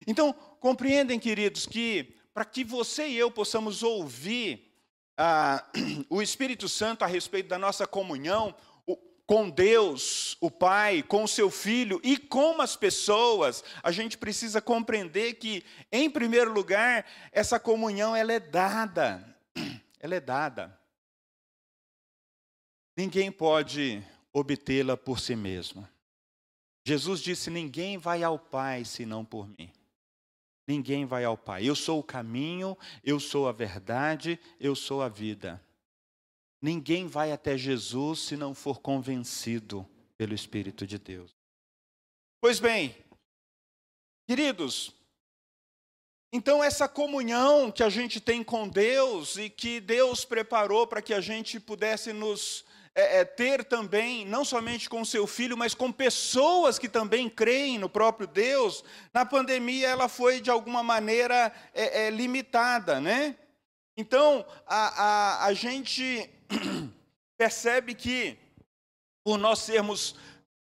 Então, 0.06 0.32
compreendem, 0.60 1.18
queridos, 1.18 1.66
que 1.66 2.14
para 2.32 2.44
que 2.44 2.62
você 2.62 3.08
e 3.08 3.18
eu 3.18 3.28
possamos 3.28 3.82
ouvir 3.82 4.72
ah, 5.16 5.66
o 6.08 6.22
Espírito 6.22 6.68
Santo 6.68 7.02
a 7.02 7.06
respeito 7.08 7.48
da 7.48 7.58
nossa 7.58 7.84
comunhão, 7.84 8.54
com 9.30 9.48
Deus, 9.48 10.36
o 10.40 10.50
Pai, 10.50 11.04
com 11.04 11.22
o 11.22 11.28
seu 11.28 11.52
Filho 11.52 12.00
e 12.02 12.16
com 12.16 12.60
as 12.60 12.74
pessoas, 12.74 13.62
a 13.80 13.92
gente 13.92 14.18
precisa 14.18 14.60
compreender 14.60 15.34
que, 15.34 15.64
em 15.92 16.10
primeiro 16.10 16.52
lugar, 16.52 17.06
essa 17.30 17.60
comunhão 17.60 18.16
ela 18.16 18.32
é 18.32 18.40
dada. 18.40 19.24
Ela 20.00 20.16
é 20.16 20.20
dada. 20.20 20.76
Ninguém 22.96 23.30
pode 23.30 24.02
obtê-la 24.32 24.96
por 24.96 25.20
si 25.20 25.36
mesmo. 25.36 25.86
Jesus 26.84 27.20
disse: 27.20 27.50
Ninguém 27.50 27.98
vai 27.98 28.24
ao 28.24 28.38
Pai 28.38 28.84
senão 28.84 29.24
por 29.24 29.46
mim. 29.46 29.70
Ninguém 30.66 31.04
vai 31.04 31.22
ao 31.22 31.36
Pai. 31.36 31.68
Eu 31.68 31.76
sou 31.76 32.00
o 32.00 32.02
caminho, 32.02 32.76
eu 33.04 33.20
sou 33.20 33.46
a 33.46 33.52
verdade, 33.52 34.40
eu 34.58 34.74
sou 34.74 35.02
a 35.02 35.08
vida. 35.08 35.62
Ninguém 36.62 37.06
vai 37.06 37.32
até 37.32 37.56
Jesus 37.56 38.20
se 38.20 38.36
não 38.36 38.54
for 38.54 38.80
convencido 38.80 39.88
pelo 40.18 40.34
Espírito 40.34 40.86
de 40.86 40.98
Deus. 40.98 41.34
Pois 42.40 42.60
bem, 42.60 42.94
queridos, 44.26 44.94
então 46.32 46.62
essa 46.62 46.88
comunhão 46.88 47.72
que 47.72 47.82
a 47.82 47.88
gente 47.88 48.20
tem 48.20 48.44
com 48.44 48.68
Deus 48.68 49.36
e 49.36 49.48
que 49.50 49.80
Deus 49.80 50.24
preparou 50.24 50.86
para 50.86 51.02
que 51.02 51.14
a 51.14 51.20
gente 51.20 51.58
pudesse 51.58 52.12
nos 52.12 52.64
é, 52.94 53.20
é, 53.20 53.24
ter 53.24 53.64
também, 53.64 54.24
não 54.26 54.44
somente 54.44 54.88
com 54.88 55.04
seu 55.04 55.26
filho, 55.26 55.56
mas 55.56 55.74
com 55.74 55.90
pessoas 55.90 56.78
que 56.78 56.88
também 56.88 57.28
creem 57.28 57.78
no 57.78 57.88
próprio 57.88 58.26
Deus, 58.26 58.84
na 59.12 59.24
pandemia 59.24 59.88
ela 59.88 60.08
foi 60.08 60.40
de 60.40 60.50
alguma 60.50 60.82
maneira 60.82 61.52
é, 61.72 62.06
é 62.06 62.10
limitada, 62.10 63.00
né? 63.00 63.36
Então 63.96 64.44
a, 64.66 65.04
a, 65.04 65.46
a 65.46 65.54
gente 65.54 66.28
percebe 67.38 67.94
que, 67.94 68.36
por 69.24 69.38
nós 69.38 69.60
sermos 69.60 70.16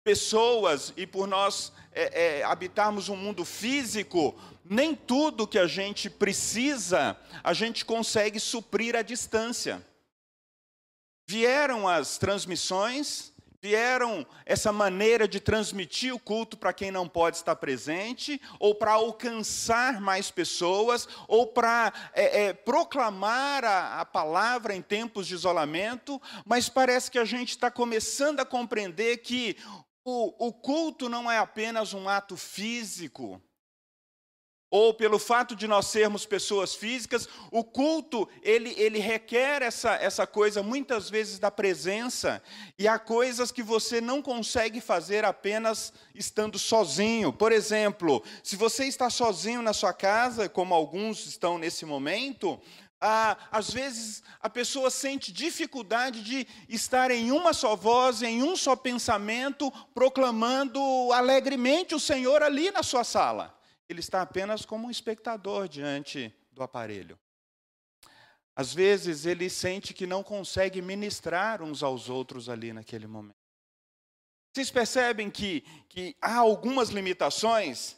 pessoas 0.02 0.92
e 0.96 1.06
por 1.06 1.26
nós 1.26 1.72
é, 1.92 2.38
é, 2.38 2.42
habitarmos 2.44 3.08
um 3.08 3.16
mundo 3.16 3.44
físico, 3.44 4.34
nem 4.64 4.94
tudo 4.94 5.46
que 5.46 5.58
a 5.58 5.66
gente 5.66 6.08
precisa 6.08 7.18
a 7.42 7.52
gente 7.52 7.84
consegue 7.84 8.40
suprir 8.40 8.96
à 8.96 9.02
distância. 9.02 9.86
Vieram 11.28 11.86
as 11.86 12.16
transmissões, 12.16 13.33
vieram 13.64 14.26
essa 14.44 14.71
maneira 14.71 15.26
de 15.26 15.40
transmitir 15.40 16.14
o 16.14 16.18
culto 16.18 16.54
para 16.54 16.71
quem 16.71 16.90
não 16.90 17.09
pode 17.09 17.38
estar 17.38 17.56
presente, 17.56 18.38
ou 18.61 18.75
para 18.75 18.92
alcançar 18.92 20.02
mais 20.02 20.30
pessoas, 20.30 21.09
ou 21.26 21.47
para 21.47 21.90
é, 22.12 22.42
é, 22.42 22.52
proclamar 22.52 23.64
a, 23.64 24.02
a 24.02 24.04
palavra 24.04 24.75
em 24.75 24.83
tempos 24.83 25.26
de 25.26 25.33
isolamento, 25.33 26.21
mas 26.44 26.68
parece 26.68 27.11
que 27.11 27.18
a 27.18 27.25
gente 27.25 27.52
está 27.52 27.71
começando 27.71 28.40
a 28.40 28.44
compreender 28.44 29.16
que 29.23 29.56
o, 30.04 30.49
o 30.49 30.52
culto 30.52 31.09
não 31.09 31.33
é 31.33 31.38
apenas 31.38 31.94
um 31.94 32.06
ato 32.06 32.37
físico, 32.37 33.40
ou 34.76 34.93
pelo 34.93 35.21
fato 35.21 35.54
de 35.54 35.69
nós 35.69 35.87
sermos 35.87 36.26
pessoas 36.26 36.75
físicas, 36.75 37.28
o 37.52 37.62
culto, 37.62 38.28
ele, 38.43 38.75
ele 38.76 38.99
requer 38.99 39.62
essa, 39.62 39.95
essa 39.95 40.26
coisa 40.26 40.64
muitas 40.64 41.09
vezes 41.09 41.38
da 41.38 41.49
presença, 41.49 42.43
e 42.76 42.88
há 42.88 42.99
coisas 42.99 43.52
que 43.52 43.62
você 43.62 44.00
não 44.00 44.21
consegue 44.21 44.81
fazer 44.81 45.25
apenas 45.25 45.93
estando 46.12 46.59
sozinho. 46.59 47.33
Por 47.33 47.52
exemplo, 47.52 48.21
se 48.43 48.57
você 48.57 48.87
está 48.87 49.09
sozinho 49.09 49.62
na 49.62 49.73
sua 49.73 49.93
casa, 49.93 50.49
como 50.49 50.75
alguns 50.75 51.25
estão 51.25 51.57
nesse 51.57 51.87
momento, 51.87 52.61
ah, 53.00 53.37
às 53.52 53.71
vezes 53.71 54.25
a 54.40 54.50
pessoa 54.50 54.90
sente 54.90 55.31
dificuldade 55.31 56.21
de 56.21 56.49
estar 56.69 57.12
em 57.12 57.31
uma 57.31 57.52
só 57.52 57.76
voz, 57.76 58.23
em 58.23 58.43
um 58.43 58.57
só 58.57 58.75
pensamento, 58.75 59.73
proclamando 59.95 60.81
alegremente 61.12 61.95
o 61.95 62.00
Senhor 62.00 62.43
ali 62.43 62.73
na 62.73 62.83
sua 62.83 63.04
sala 63.04 63.54
ele 63.88 64.00
está 64.00 64.22
apenas 64.22 64.64
como 64.64 64.86
um 64.86 64.90
espectador 64.90 65.68
diante 65.68 66.34
do 66.52 66.62
aparelho. 66.62 67.18
Às 68.56 68.72
vezes 68.72 69.26
ele 69.26 69.50
sente 69.50 69.92
que 69.92 70.06
não 70.06 70.22
consegue 70.22 70.80
ministrar 70.80 71.62
uns 71.62 71.82
aos 71.82 72.08
outros 72.08 72.48
ali 72.48 72.72
naquele 72.72 73.06
momento. 73.06 73.36
Vocês 74.52 74.70
percebem 74.70 75.28
que, 75.28 75.62
que 75.88 76.16
há 76.22 76.36
algumas 76.36 76.90
limitações 76.90 77.96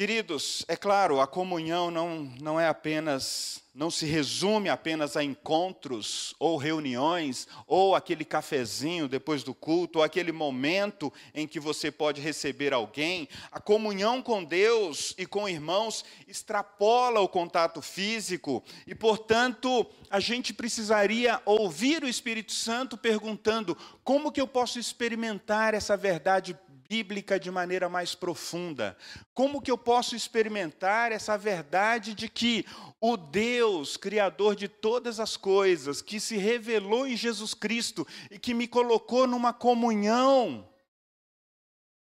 Queridos, 0.00 0.64
é 0.66 0.76
claro, 0.76 1.20
a 1.20 1.26
comunhão 1.26 1.90
não, 1.90 2.32
não 2.40 2.58
é 2.58 2.66
apenas, 2.66 3.62
não 3.74 3.90
se 3.90 4.06
resume 4.06 4.70
apenas 4.70 5.14
a 5.14 5.22
encontros 5.22 6.34
ou 6.38 6.56
reuniões, 6.56 7.46
ou 7.66 7.94
aquele 7.94 8.24
cafezinho 8.24 9.06
depois 9.06 9.42
do 9.42 9.52
culto, 9.52 9.98
ou 9.98 10.02
aquele 10.02 10.32
momento 10.32 11.12
em 11.34 11.46
que 11.46 11.60
você 11.60 11.90
pode 11.90 12.18
receber 12.18 12.72
alguém. 12.72 13.28
A 13.52 13.60
comunhão 13.60 14.22
com 14.22 14.42
Deus 14.42 15.14
e 15.18 15.26
com 15.26 15.46
irmãos 15.46 16.02
extrapola 16.26 17.20
o 17.20 17.28
contato 17.28 17.82
físico, 17.82 18.64
e 18.86 18.94
portanto, 18.94 19.86
a 20.08 20.18
gente 20.18 20.54
precisaria 20.54 21.42
ouvir 21.44 22.02
o 22.02 22.08
Espírito 22.08 22.52
Santo 22.52 22.96
perguntando: 22.96 23.76
como 24.02 24.32
que 24.32 24.40
eu 24.40 24.46
posso 24.46 24.78
experimentar 24.78 25.74
essa 25.74 25.94
verdade 25.94 26.58
bíblica 26.90 27.38
de 27.38 27.52
maneira 27.52 27.88
mais 27.88 28.16
profunda? 28.16 28.96
Como 29.32 29.62
que 29.62 29.70
eu 29.70 29.78
posso 29.78 30.16
experimentar 30.16 31.12
essa 31.12 31.38
verdade 31.38 32.14
de 32.14 32.28
que 32.28 32.66
o 33.00 33.16
Deus, 33.16 33.96
Criador 33.96 34.56
de 34.56 34.66
todas 34.66 35.20
as 35.20 35.36
coisas, 35.36 36.02
que 36.02 36.18
se 36.18 36.36
revelou 36.36 37.06
em 37.06 37.16
Jesus 37.16 37.54
Cristo 37.54 38.04
e 38.28 38.40
que 38.40 38.52
me 38.52 38.66
colocou 38.66 39.24
numa 39.24 39.52
comunhão 39.52 40.68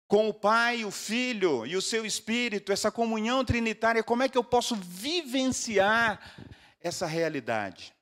com 0.07 0.27
o 0.27 0.33
Pai, 0.33 0.83
o 0.83 0.89
Filho 0.89 1.63
e 1.63 1.77
o 1.77 1.81
seu 1.81 2.03
Espírito, 2.03 2.71
essa 2.71 2.91
comunhão 2.91 3.45
trinitária, 3.45 4.03
como 4.03 4.23
é 4.23 4.27
que 4.27 4.37
eu 4.37 4.43
posso 4.43 4.75
vivenciar 4.75 6.19
essa 6.81 7.05
realidade? 7.05 7.93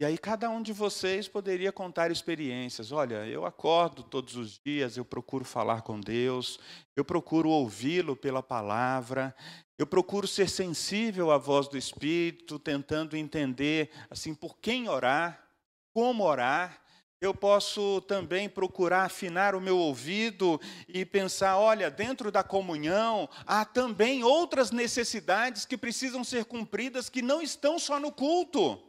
E 0.00 0.04
aí 0.04 0.16
cada 0.16 0.48
um 0.48 0.62
de 0.62 0.72
vocês 0.72 1.26
poderia 1.26 1.72
contar 1.72 2.12
experiências. 2.12 2.92
Olha, 2.92 3.26
eu 3.26 3.44
acordo 3.44 4.04
todos 4.04 4.36
os 4.36 4.60
dias, 4.64 4.96
eu 4.96 5.04
procuro 5.04 5.44
falar 5.44 5.82
com 5.82 5.98
Deus, 5.98 6.60
eu 6.94 7.04
procuro 7.04 7.48
ouvi-lo 7.48 8.14
pela 8.14 8.40
palavra, 8.40 9.34
eu 9.76 9.88
procuro 9.88 10.28
ser 10.28 10.48
sensível 10.48 11.32
à 11.32 11.38
voz 11.38 11.66
do 11.66 11.76
Espírito, 11.76 12.60
tentando 12.60 13.16
entender 13.16 13.90
assim 14.08 14.34
por 14.34 14.58
quem 14.58 14.88
orar, 14.88 15.44
como 15.92 16.22
orar. 16.22 16.80
Eu 17.20 17.34
posso 17.34 18.00
também 18.02 18.48
procurar 18.48 19.02
afinar 19.02 19.56
o 19.56 19.60
meu 19.60 19.76
ouvido 19.76 20.60
e 20.86 21.04
pensar, 21.04 21.58
olha, 21.58 21.90
dentro 21.90 22.30
da 22.30 22.44
comunhão 22.44 23.28
há 23.44 23.64
também 23.64 24.22
outras 24.22 24.70
necessidades 24.70 25.64
que 25.64 25.76
precisam 25.76 26.22
ser 26.22 26.44
cumpridas 26.44 27.08
que 27.08 27.20
não 27.20 27.42
estão 27.42 27.80
só 27.80 27.98
no 27.98 28.12
culto. 28.12 28.87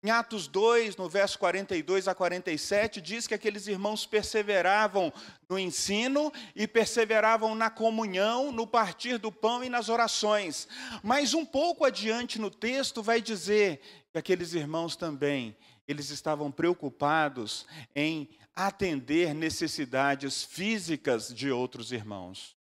Em 0.00 0.10
Atos 0.10 0.46
2, 0.46 0.96
no 0.96 1.08
verso 1.08 1.36
42 1.40 2.06
a 2.06 2.14
47, 2.14 3.00
diz 3.00 3.26
que 3.26 3.34
aqueles 3.34 3.66
irmãos 3.66 4.06
perseveravam 4.06 5.12
no 5.48 5.58
ensino 5.58 6.32
e 6.54 6.68
perseveravam 6.68 7.56
na 7.56 7.68
comunhão, 7.68 8.52
no 8.52 8.64
partir 8.64 9.18
do 9.18 9.32
pão 9.32 9.64
e 9.64 9.68
nas 9.68 9.88
orações. 9.88 10.68
Mas 11.02 11.34
um 11.34 11.44
pouco 11.44 11.84
adiante 11.84 12.38
no 12.38 12.48
texto 12.48 13.02
vai 13.02 13.20
dizer 13.20 13.80
que 14.12 14.18
aqueles 14.18 14.54
irmãos 14.54 14.94
também, 14.94 15.56
eles 15.88 16.10
estavam 16.10 16.52
preocupados 16.52 17.66
em 17.92 18.28
atender 18.54 19.34
necessidades 19.34 20.44
físicas 20.44 21.34
de 21.34 21.50
outros 21.50 21.90
irmãos. 21.90 22.56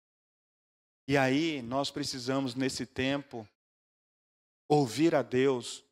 E 1.05 1.17
aí 1.17 1.61
nós 1.61 1.91
precisamos 1.91 2.55
nesse 2.55 2.85
tempo 2.85 3.45
ouvir 4.69 5.13
a 5.13 5.21
Deus 5.21 5.83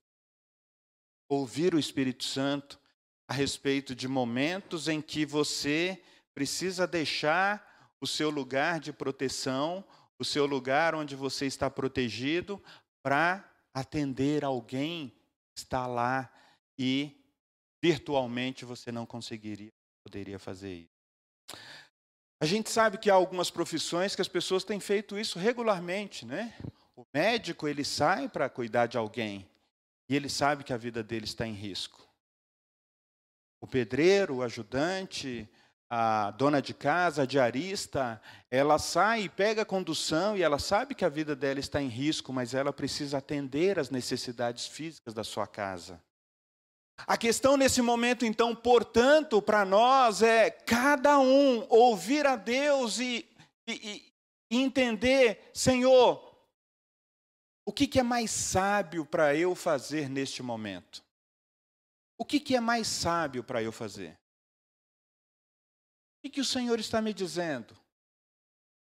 ouvir 1.33 1.73
o 1.73 1.79
Espírito 1.79 2.23
Santo 2.23 2.79
a 3.27 3.33
respeito 3.33 3.95
de 3.95 4.07
momentos 4.07 4.87
em 4.87 5.01
que 5.01 5.25
você 5.25 6.01
precisa 6.33 6.87
deixar 6.87 7.95
o 8.01 8.07
seu 8.07 8.29
lugar 8.29 8.79
de 8.79 8.91
proteção, 8.91 9.83
o 10.19 10.25
seu 10.25 10.45
lugar 10.45 10.95
onde 10.95 11.15
você 11.15 11.45
está 11.45 11.69
protegido, 11.69 12.61
para 13.01 13.49
atender 13.73 14.43
alguém 14.43 15.09
que 15.55 15.59
está 15.59 15.87
lá 15.87 16.31
e 16.77 17.15
virtualmente 17.81 18.65
você 18.65 18.91
não 18.91 19.05
conseguiria, 19.05 19.71
poderia 20.03 20.39
fazer 20.39 20.73
isso. 20.73 21.57
A 22.41 22.45
gente 22.45 22.69
sabe 22.69 22.97
que 22.97 23.09
há 23.09 23.13
algumas 23.13 23.49
profissões 23.49 24.15
que 24.15 24.21
as 24.21 24.27
pessoas 24.27 24.63
têm 24.63 24.79
feito 24.79 25.17
isso 25.17 25.39
regularmente, 25.39 26.25
né? 26.25 26.53
O 26.95 27.05
médico 27.13 27.67
ele 27.67 27.85
sai 27.85 28.27
para 28.27 28.49
cuidar 28.49 28.87
de 28.87 28.97
alguém, 28.97 29.49
e 30.07 30.15
ele 30.15 30.29
sabe 30.29 30.63
que 30.63 30.73
a 30.73 30.77
vida 30.77 31.03
dele 31.03 31.25
está 31.25 31.45
em 31.45 31.53
risco. 31.53 32.07
O 33.61 33.67
pedreiro, 33.67 34.37
o 34.37 34.43
ajudante, 34.43 35.49
a 35.89 36.31
dona 36.31 36.61
de 36.61 36.73
casa, 36.73 37.21
a 37.21 37.25
diarista, 37.25 38.21
ela 38.49 38.79
sai 38.79 39.21
e 39.21 39.29
pega 39.29 39.61
a 39.61 39.65
condução 39.65 40.35
e 40.35 40.41
ela 40.41 40.57
sabe 40.57 40.95
que 40.95 41.05
a 41.05 41.09
vida 41.09 41.35
dela 41.35 41.59
está 41.59 41.81
em 41.81 41.87
risco, 41.87 42.33
mas 42.33 42.53
ela 42.53 42.73
precisa 42.73 43.19
atender 43.19 43.77
às 43.77 43.89
necessidades 43.89 44.65
físicas 44.65 45.13
da 45.13 45.23
sua 45.23 45.45
casa. 45.45 46.01
A 46.97 47.15
questão 47.15 47.55
nesse 47.57 47.81
momento, 47.81 48.25
então, 48.25 48.55
portanto, 48.55 49.41
para 49.41 49.63
nós 49.65 50.21
é 50.21 50.49
cada 50.49 51.19
um 51.19 51.65
ouvir 51.69 52.25
a 52.25 52.35
Deus 52.35 52.99
e, 52.99 53.27
e, 53.67 54.13
e 54.49 54.57
entender, 54.57 55.51
Senhor, 55.53 56.32
o 57.65 57.71
que, 57.71 57.87
que 57.87 57.99
é 57.99 58.03
mais 58.03 58.29
sábio 58.31 59.05
para 59.05 59.35
eu 59.35 59.55
fazer 59.55 60.09
neste 60.09 60.43
momento? 60.43 61.03
O 62.17 62.25
que, 62.25 62.39
que 62.39 62.55
é 62.55 62.59
mais 62.59 62.87
sábio 62.87 63.43
para 63.43 63.61
eu 63.63 63.71
fazer? 63.71 64.11
O 66.17 66.21
que, 66.23 66.29
que 66.29 66.41
o 66.41 66.45
Senhor 66.45 66.79
está 66.79 67.01
me 67.01 67.13
dizendo? 67.13 67.75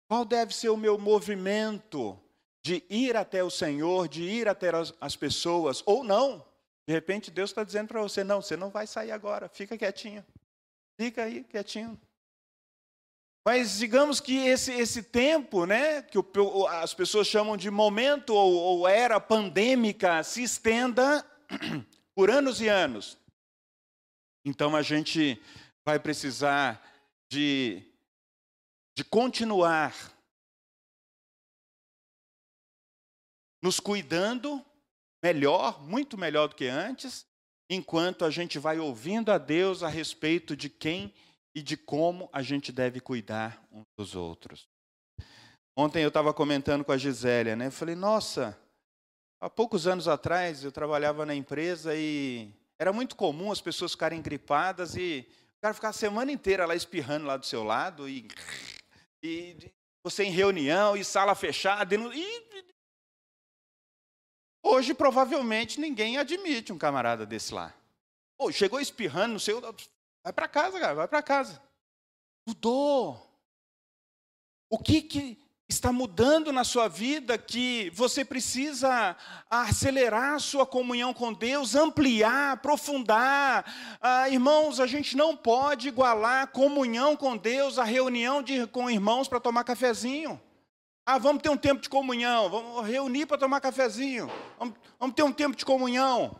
Qual 0.08 0.24
deve 0.24 0.54
ser 0.54 0.68
o 0.68 0.76
meu 0.76 0.98
movimento 0.98 2.18
de 2.62 2.84
ir 2.88 3.16
até 3.16 3.42
o 3.42 3.50
Senhor, 3.50 4.08
de 4.08 4.22
ir 4.22 4.48
até 4.48 4.74
as, 4.74 4.94
as 5.00 5.16
pessoas, 5.16 5.82
ou 5.86 6.04
não? 6.04 6.46
De 6.86 6.92
repente 6.92 7.30
Deus 7.30 7.50
está 7.50 7.64
dizendo 7.64 7.88
para 7.88 8.00
você: 8.00 8.22
não, 8.22 8.40
você 8.40 8.56
não 8.56 8.70
vai 8.70 8.86
sair 8.86 9.10
agora, 9.10 9.48
fica 9.48 9.76
quietinho. 9.76 10.24
Fica 10.98 11.24
aí 11.24 11.42
quietinho. 11.44 12.00
Mas 13.46 13.78
digamos 13.78 14.18
que 14.18 14.36
esse, 14.38 14.72
esse 14.72 15.04
tempo, 15.04 15.66
né, 15.66 16.02
que 16.02 16.18
o, 16.18 16.66
as 16.66 16.92
pessoas 16.92 17.28
chamam 17.28 17.56
de 17.56 17.70
momento 17.70 18.34
ou, 18.34 18.52
ou 18.52 18.88
era 18.88 19.20
pandêmica, 19.20 20.20
se 20.24 20.42
estenda 20.42 21.24
por 22.12 22.28
anos 22.28 22.60
e 22.60 22.66
anos. 22.66 23.16
Então 24.44 24.74
a 24.74 24.82
gente 24.82 25.40
vai 25.84 25.96
precisar 25.96 26.84
de, 27.30 27.84
de 28.96 29.04
continuar 29.04 29.94
nos 33.62 33.78
cuidando 33.78 34.60
melhor, 35.22 35.80
muito 35.84 36.18
melhor 36.18 36.48
do 36.48 36.56
que 36.56 36.66
antes, 36.66 37.24
enquanto 37.70 38.24
a 38.24 38.30
gente 38.30 38.58
vai 38.58 38.80
ouvindo 38.80 39.30
a 39.30 39.38
Deus 39.38 39.84
a 39.84 39.88
respeito 39.88 40.56
de 40.56 40.68
quem 40.68 41.14
e 41.56 41.62
de 41.62 41.74
como 41.74 42.28
a 42.34 42.42
gente 42.42 42.70
deve 42.70 43.00
cuidar 43.00 43.66
uns 43.72 43.86
dos 43.98 44.14
outros. 44.14 44.68
Ontem 45.74 46.02
eu 46.02 46.08
estava 46.08 46.34
comentando 46.34 46.84
com 46.84 46.92
a 46.92 46.98
Gisélia, 46.98 47.56
né? 47.56 47.68
Eu 47.68 47.72
falei, 47.72 47.94
nossa, 47.94 48.54
há 49.40 49.48
poucos 49.48 49.86
anos 49.86 50.06
atrás 50.06 50.62
eu 50.62 50.70
trabalhava 50.70 51.24
na 51.24 51.34
empresa 51.34 51.94
e 51.96 52.52
era 52.78 52.92
muito 52.92 53.16
comum 53.16 53.50
as 53.50 53.62
pessoas 53.62 53.92
ficarem 53.92 54.20
gripadas 54.20 54.96
e 54.96 55.26
o 55.56 55.60
cara 55.62 55.72
ficar 55.72 55.88
a 55.88 55.94
semana 55.94 56.30
inteira 56.30 56.66
lá 56.66 56.74
espirrando 56.74 57.24
lá 57.24 57.38
do 57.38 57.46
seu 57.46 57.64
lado 57.64 58.06
e, 58.06 58.28
e 59.22 59.56
você 60.04 60.24
em 60.24 60.30
reunião 60.30 60.94
e 60.94 61.02
sala 61.02 61.34
fechada. 61.34 61.94
E, 61.94 61.98
e, 61.98 62.64
hoje, 64.62 64.92
provavelmente, 64.92 65.80
ninguém 65.80 66.18
admite 66.18 66.70
um 66.70 66.76
camarada 66.76 67.24
desse 67.24 67.54
lá. 67.54 67.74
Pô, 68.38 68.52
chegou 68.52 68.78
espirrando 68.78 69.32
no 69.32 69.40
seu. 69.40 69.62
Vai 70.26 70.32
para 70.32 70.48
casa, 70.48 70.80
cara, 70.80 70.92
vai 70.92 71.06
para 71.06 71.22
casa. 71.22 71.62
Mudou. 72.44 73.16
O 74.68 74.76
que, 74.76 75.00
que 75.00 75.38
está 75.68 75.92
mudando 75.92 76.52
na 76.52 76.64
sua 76.64 76.88
vida 76.88 77.38
que 77.38 77.92
você 77.94 78.24
precisa 78.24 79.16
acelerar 79.48 80.34
a 80.34 80.40
sua 80.40 80.66
comunhão 80.66 81.14
com 81.14 81.32
Deus, 81.32 81.76
ampliar, 81.76 82.54
aprofundar. 82.54 83.98
Ah, 84.00 84.28
irmãos, 84.28 84.80
a 84.80 84.86
gente 84.88 85.16
não 85.16 85.36
pode 85.36 85.86
igualar 85.86 86.48
comunhão 86.48 87.16
com 87.16 87.36
Deus 87.36 87.78
a 87.78 87.84
reunião 87.84 88.42
de, 88.42 88.66
com 88.66 88.90
irmãos 88.90 89.28
para 89.28 89.38
tomar 89.38 89.62
cafezinho. 89.62 90.42
Ah, 91.06 91.18
vamos 91.18 91.40
ter 91.40 91.50
um 91.50 91.56
tempo 91.56 91.80
de 91.80 91.88
comunhão, 91.88 92.50
vamos 92.50 92.84
reunir 92.84 93.26
para 93.26 93.38
tomar 93.38 93.60
cafezinho. 93.60 94.28
Vamos, 94.58 94.74
vamos 94.98 95.14
ter 95.14 95.22
um 95.22 95.32
tempo 95.32 95.54
de 95.54 95.64
comunhão. 95.64 96.36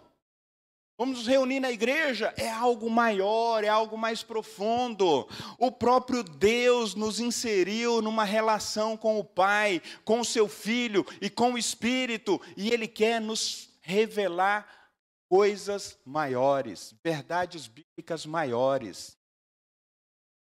Vamos 0.99 1.19
nos 1.19 1.27
reunir 1.27 1.61
na 1.61 1.71
igreja? 1.71 2.33
É 2.39 2.51
algo 2.51 2.89
maior, 2.89 3.63
é 3.63 3.69
algo 3.69 3.99
mais 3.99 4.23
profundo. 4.23 5.29
O 5.59 5.71
próprio 5.71 6.23
Deus 6.23 6.95
nos 6.95 7.21
inseriu 7.21 8.01
numa 8.01 8.25
relação 8.25 8.97
com 8.97 9.19
o 9.19 9.25
Pai, 9.25 9.83
com 10.07 10.21
o 10.21 10.25
seu 10.25 10.49
Filho 10.49 11.05
e 11.21 11.29
com 11.29 11.53
o 11.53 11.59
Espírito, 11.59 12.41
e 12.57 12.71
Ele 12.71 12.89
quer 12.89 13.21
nos 13.21 13.69
revelar 13.83 14.91
coisas 15.29 15.99
maiores, 16.03 16.95
verdades 17.05 17.67
bíblicas 17.67 18.25
maiores. 18.25 19.19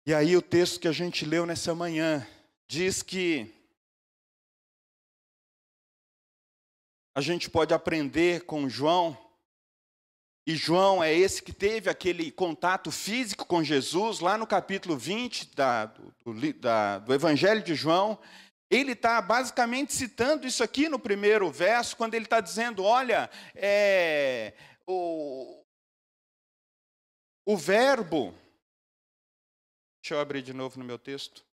E 0.05 0.13
aí, 0.13 0.37
o 0.37 0.41
texto 0.41 0.79
que 0.79 0.87
a 0.87 0.93
gente 0.93 1.25
leu 1.25 1.45
nessa 1.45 1.75
manhã 1.75 2.25
diz 2.65 3.03
que 3.03 3.53
a 7.13 7.19
gente 7.19 7.49
pode 7.49 7.73
aprender 7.73 8.45
com 8.45 8.69
João 8.69 9.17
e 10.49 10.55
João 10.55 11.03
é 11.03 11.13
esse 11.13 11.43
que 11.43 11.53
teve 11.53 11.91
aquele 11.91 12.31
contato 12.31 12.89
físico 12.89 13.45
com 13.45 13.63
Jesus, 13.63 14.19
lá 14.19 14.35
no 14.35 14.47
capítulo 14.47 14.97
20 14.97 15.55
da, 15.55 15.85
do, 15.85 16.53
da, 16.53 16.97
do 16.97 17.13
Evangelho 17.13 17.61
de 17.61 17.75
João. 17.75 18.17
Ele 18.67 18.93
está 18.93 19.21
basicamente 19.21 19.93
citando 19.93 20.47
isso 20.47 20.63
aqui 20.63 20.89
no 20.89 20.97
primeiro 20.97 21.51
verso, 21.51 21.95
quando 21.95 22.15
ele 22.15 22.25
está 22.25 22.41
dizendo: 22.41 22.83
olha, 22.83 23.29
é, 23.53 24.55
o, 24.87 25.63
o 27.45 27.55
verbo. 27.55 28.33
Deixa 30.01 30.15
eu 30.15 30.19
abrir 30.19 30.41
de 30.41 30.51
novo 30.51 30.79
no 30.79 30.85
meu 30.85 30.97
texto. 30.97 31.45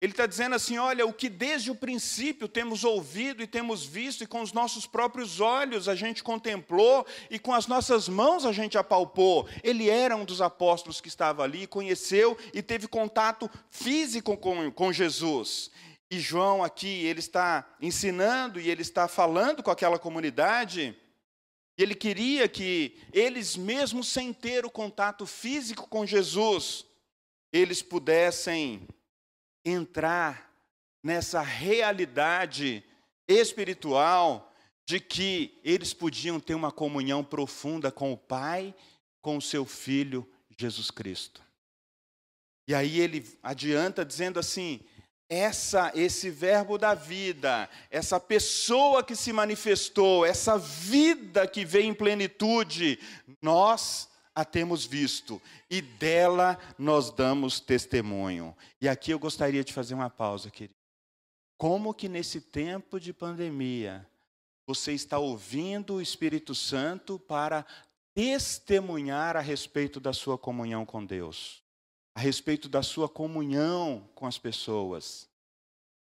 Ele 0.00 0.12
está 0.12 0.26
dizendo 0.26 0.54
assim: 0.54 0.76
olha, 0.76 1.06
o 1.06 1.12
que 1.12 1.28
desde 1.28 1.70
o 1.70 1.74
princípio 1.74 2.46
temos 2.46 2.84
ouvido 2.84 3.42
e 3.42 3.46
temos 3.46 3.84
visto, 3.84 4.22
e 4.22 4.26
com 4.26 4.42
os 4.42 4.52
nossos 4.52 4.86
próprios 4.86 5.40
olhos 5.40 5.88
a 5.88 5.94
gente 5.94 6.22
contemplou, 6.22 7.06
e 7.30 7.38
com 7.38 7.52
as 7.52 7.66
nossas 7.66 8.08
mãos 8.08 8.44
a 8.44 8.52
gente 8.52 8.76
apalpou. 8.76 9.48
Ele 9.62 9.88
era 9.88 10.14
um 10.14 10.24
dos 10.24 10.42
apóstolos 10.42 11.00
que 11.00 11.08
estava 11.08 11.42
ali, 11.42 11.66
conheceu 11.66 12.36
e 12.52 12.62
teve 12.62 12.86
contato 12.86 13.50
físico 13.70 14.36
com, 14.36 14.70
com 14.70 14.92
Jesus. 14.92 15.70
E 16.10 16.20
João 16.20 16.62
aqui, 16.62 17.04
ele 17.04 17.20
está 17.20 17.66
ensinando 17.80 18.60
e 18.60 18.70
ele 18.70 18.82
está 18.82 19.08
falando 19.08 19.62
com 19.62 19.70
aquela 19.70 19.98
comunidade. 19.98 20.96
E 21.76 21.82
ele 21.82 21.94
queria 21.94 22.46
que 22.48 22.96
eles, 23.12 23.56
mesmo 23.56 24.04
sem 24.04 24.32
ter 24.32 24.64
o 24.64 24.70
contato 24.70 25.26
físico 25.26 25.88
com 25.88 26.06
Jesus, 26.06 26.86
eles 27.52 27.82
pudessem 27.82 28.86
entrar 29.66 30.52
nessa 31.02 31.42
realidade 31.42 32.84
espiritual 33.28 34.52
de 34.86 35.00
que 35.00 35.58
eles 35.64 35.92
podiam 35.92 36.38
ter 36.38 36.54
uma 36.54 36.70
comunhão 36.70 37.24
profunda 37.24 37.90
com 37.90 38.12
o 38.12 38.16
Pai, 38.16 38.72
com 39.20 39.36
o 39.36 39.42
seu 39.42 39.64
Filho 39.64 40.26
Jesus 40.56 40.90
Cristo. 40.90 41.42
E 42.68 42.74
aí 42.74 43.00
ele 43.00 43.26
adianta 43.42 44.04
dizendo 44.04 44.38
assim: 44.38 44.80
essa 45.28 45.90
esse 45.94 46.30
verbo 46.30 46.78
da 46.78 46.94
vida, 46.94 47.68
essa 47.90 48.20
pessoa 48.20 49.02
que 49.02 49.16
se 49.16 49.32
manifestou, 49.32 50.24
essa 50.24 50.56
vida 50.56 51.46
que 51.46 51.64
veio 51.64 51.86
em 51.86 51.94
plenitude, 51.94 52.98
nós 53.42 54.08
a 54.36 54.44
temos 54.44 54.84
visto 54.84 55.40
e 55.70 55.80
dela 55.80 56.58
nós 56.78 57.10
damos 57.10 57.58
testemunho. 57.58 58.54
E 58.78 58.86
aqui 58.86 59.10
eu 59.10 59.18
gostaria 59.18 59.64
de 59.64 59.72
fazer 59.72 59.94
uma 59.94 60.10
pausa, 60.10 60.50
querido. 60.50 60.78
Como 61.56 61.94
que 61.94 62.06
nesse 62.06 62.42
tempo 62.42 63.00
de 63.00 63.14
pandemia 63.14 64.06
você 64.66 64.92
está 64.92 65.18
ouvindo 65.18 65.94
o 65.94 66.02
Espírito 66.02 66.54
Santo 66.54 67.18
para 67.18 67.64
testemunhar 68.12 69.38
a 69.38 69.40
respeito 69.40 69.98
da 69.98 70.12
sua 70.12 70.36
comunhão 70.36 70.84
com 70.84 71.02
Deus, 71.02 71.62
a 72.14 72.20
respeito 72.20 72.68
da 72.68 72.82
sua 72.82 73.08
comunhão 73.08 74.06
com 74.14 74.26
as 74.26 74.36
pessoas? 74.36 75.26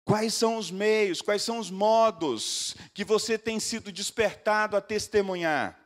Quais 0.04 0.34
são 0.34 0.56
os 0.56 0.72
meios, 0.72 1.22
quais 1.22 1.42
são 1.42 1.60
os 1.60 1.70
modos 1.70 2.74
que 2.92 3.04
você 3.04 3.38
tem 3.38 3.60
sido 3.60 3.92
despertado 3.92 4.76
a 4.76 4.80
testemunhar? 4.80 5.83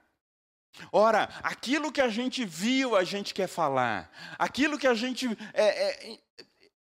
Ora, 0.92 1.28
aquilo 1.42 1.92
que 1.92 2.00
a 2.00 2.08
gente 2.08 2.44
viu, 2.44 2.96
a 2.96 3.04
gente 3.04 3.34
quer 3.34 3.48
falar. 3.48 4.10
Aquilo 4.38 4.78
que 4.78 4.86
a 4.86 4.94
gente 4.94 5.26
é, 5.52 5.64
é, 5.64 6.18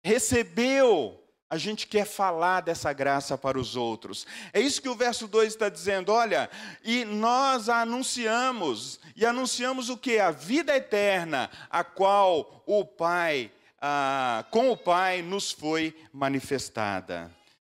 recebeu, 0.03 1.23
a 1.49 1.57
gente 1.57 1.87
quer 1.87 2.05
falar 2.05 2.61
dessa 2.61 2.91
graça 2.91 3.37
para 3.37 3.57
os 3.57 3.75
outros. 3.75 4.27
É 4.51 4.59
isso 4.59 4.81
que 4.81 4.89
o 4.89 4.95
verso 4.95 5.27
2 5.27 5.53
está 5.53 5.69
dizendo. 5.69 6.11
Olha, 6.11 6.49
e 6.83 7.05
nós 7.05 7.69
a 7.69 7.81
anunciamos, 7.81 8.99
e 9.15 9.25
anunciamos 9.25 9.89
o 9.89 9.97
que? 9.97 10.19
A 10.19 10.31
vida 10.31 10.75
eterna, 10.75 11.49
a 11.69 11.83
qual 11.83 12.63
o 12.65 12.83
Pai, 12.83 13.51
ah, 13.81 14.45
com 14.51 14.69
o 14.71 14.77
Pai, 14.77 15.21
nos 15.21 15.51
foi 15.51 15.95
manifestada. 16.11 17.31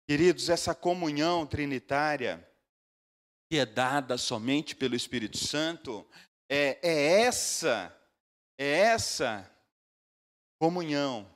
Queridos, 0.08 0.48
essa 0.48 0.74
comunhão 0.74 1.46
trinitária 1.46 2.44
que 3.50 3.58
é 3.58 3.66
dada 3.66 4.16
somente 4.16 4.76
pelo 4.76 4.94
Espírito 4.94 5.36
Santo, 5.36 6.06
é, 6.48 6.78
é 6.82 7.22
essa, 7.22 7.92
é 8.56 8.78
essa 8.78 9.50
comunhão 10.60 11.28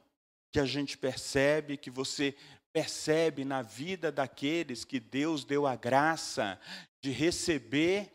que 0.52 0.60
a 0.60 0.64
gente 0.64 0.96
percebe, 0.96 1.76
que 1.76 1.90
você 1.90 2.36
percebe 2.72 3.44
na 3.44 3.62
vida 3.62 4.12
daqueles 4.12 4.84
que 4.84 5.00
Deus 5.00 5.44
deu 5.44 5.66
a 5.66 5.74
graça 5.74 6.60
de 7.02 7.10
receber 7.10 8.12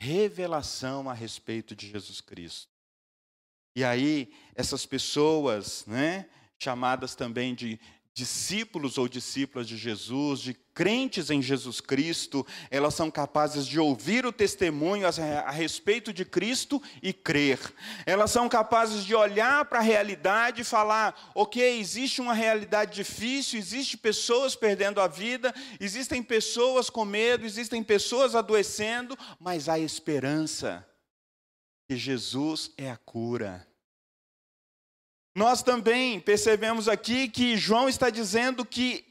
revelação 0.00 1.08
a 1.08 1.14
respeito 1.14 1.76
de 1.76 1.88
Jesus 1.88 2.20
Cristo. 2.20 2.68
E 3.76 3.84
aí, 3.84 4.34
essas 4.56 4.84
pessoas, 4.84 5.86
né, 5.86 6.28
chamadas 6.60 7.14
também 7.14 7.54
de 7.54 7.78
discípulos 8.14 8.96
ou 8.96 9.08
discípulas 9.08 9.66
de 9.66 9.76
Jesus, 9.76 10.38
de 10.38 10.54
crentes 10.72 11.30
em 11.30 11.42
Jesus 11.42 11.80
Cristo, 11.80 12.46
elas 12.70 12.94
são 12.94 13.10
capazes 13.10 13.66
de 13.66 13.80
ouvir 13.80 14.24
o 14.24 14.32
testemunho 14.32 15.04
a 15.06 15.50
respeito 15.50 16.12
de 16.12 16.24
Cristo 16.24 16.80
e 17.02 17.12
crer. 17.12 17.58
Elas 18.06 18.30
são 18.30 18.48
capazes 18.48 19.04
de 19.04 19.16
olhar 19.16 19.64
para 19.64 19.80
a 19.80 19.82
realidade 19.82 20.62
e 20.62 20.64
falar: 20.64 21.32
ok, 21.34 21.80
existe 21.80 22.20
uma 22.20 22.34
realidade 22.34 22.94
difícil, 22.94 23.58
existem 23.58 23.98
pessoas 23.98 24.54
perdendo 24.54 25.00
a 25.00 25.08
vida, 25.08 25.52
existem 25.80 26.22
pessoas 26.22 26.88
com 26.88 27.04
medo, 27.04 27.44
existem 27.44 27.82
pessoas 27.82 28.36
adoecendo, 28.36 29.18
mas 29.40 29.68
há 29.68 29.76
esperança 29.76 30.86
que 31.88 31.96
Jesus 31.96 32.70
é 32.78 32.90
a 32.90 32.96
cura. 32.96 33.73
Nós 35.34 35.62
também 35.62 36.20
percebemos 36.20 36.88
aqui 36.88 37.28
que 37.28 37.56
João 37.56 37.88
está 37.88 38.08
dizendo 38.08 38.64
que 38.64 39.04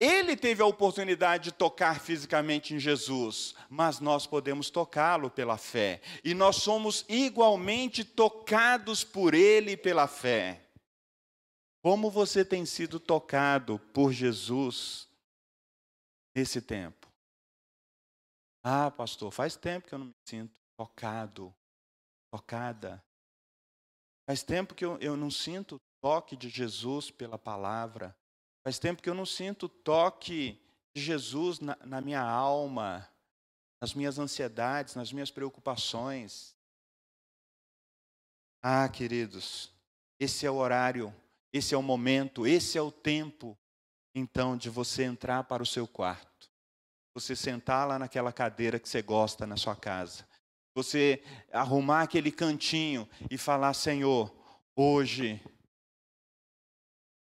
ele 0.00 0.36
teve 0.36 0.62
a 0.62 0.66
oportunidade 0.66 1.44
de 1.44 1.52
tocar 1.52 2.00
fisicamente 2.00 2.74
em 2.74 2.78
Jesus, 2.78 3.54
mas 3.68 4.00
nós 4.00 4.26
podemos 4.26 4.70
tocá-lo 4.70 5.30
pela 5.30 5.56
fé. 5.56 6.00
E 6.22 6.34
nós 6.34 6.56
somos 6.56 7.04
igualmente 7.08 8.04
tocados 8.04 9.04
por 9.04 9.34
ele 9.34 9.76
pela 9.76 10.06
fé. 10.06 10.62
Como 11.82 12.10
você 12.10 12.44
tem 12.44 12.64
sido 12.64 12.98
tocado 12.98 13.78
por 13.92 14.12
Jesus 14.12 15.08
nesse 16.34 16.60
tempo? 16.60 17.06
Ah, 18.62 18.90
pastor, 18.90 19.30
faz 19.30 19.54
tempo 19.54 19.86
que 19.86 19.94
eu 19.94 19.98
não 19.98 20.06
me 20.06 20.14
sinto 20.26 20.54
tocado, 20.76 21.54
tocada. 22.32 23.04
Faz 24.26 24.42
tempo 24.42 24.74
que 24.74 24.84
eu, 24.84 24.98
eu 24.98 25.16
não 25.16 25.30
sinto 25.30 25.76
o 25.76 25.80
toque 26.00 26.36
de 26.36 26.48
Jesus 26.48 27.10
pela 27.10 27.38
palavra. 27.38 28.16
Faz 28.62 28.78
tempo 28.78 29.02
que 29.02 29.10
eu 29.10 29.14
não 29.14 29.26
sinto 29.26 29.66
o 29.66 29.68
toque 29.68 30.58
de 30.94 31.02
Jesus 31.02 31.60
na, 31.60 31.76
na 31.84 32.00
minha 32.00 32.22
alma, 32.22 33.08
nas 33.80 33.92
minhas 33.92 34.18
ansiedades, 34.18 34.94
nas 34.94 35.12
minhas 35.12 35.30
preocupações. 35.30 36.56
Ah, 38.62 38.88
queridos, 38.88 39.70
esse 40.18 40.46
é 40.46 40.50
o 40.50 40.54
horário, 40.54 41.14
esse 41.52 41.74
é 41.74 41.78
o 41.78 41.82
momento, 41.82 42.46
esse 42.46 42.78
é 42.78 42.82
o 42.82 42.90
tempo, 42.90 43.58
então, 44.14 44.56
de 44.56 44.70
você 44.70 45.02
entrar 45.02 45.44
para 45.44 45.62
o 45.62 45.66
seu 45.66 45.86
quarto, 45.86 46.50
você 47.12 47.36
sentar 47.36 47.86
lá 47.86 47.98
naquela 47.98 48.32
cadeira 48.32 48.78
que 48.78 48.88
você 48.88 49.02
gosta 49.02 49.46
na 49.46 49.56
sua 49.56 49.76
casa, 49.76 50.26
você 50.74 51.22
arrumar 51.52 52.02
aquele 52.02 52.32
cantinho 52.32 53.08
e 53.30 53.38
falar: 53.38 53.72
Senhor, 53.74 54.34
hoje, 54.74 55.40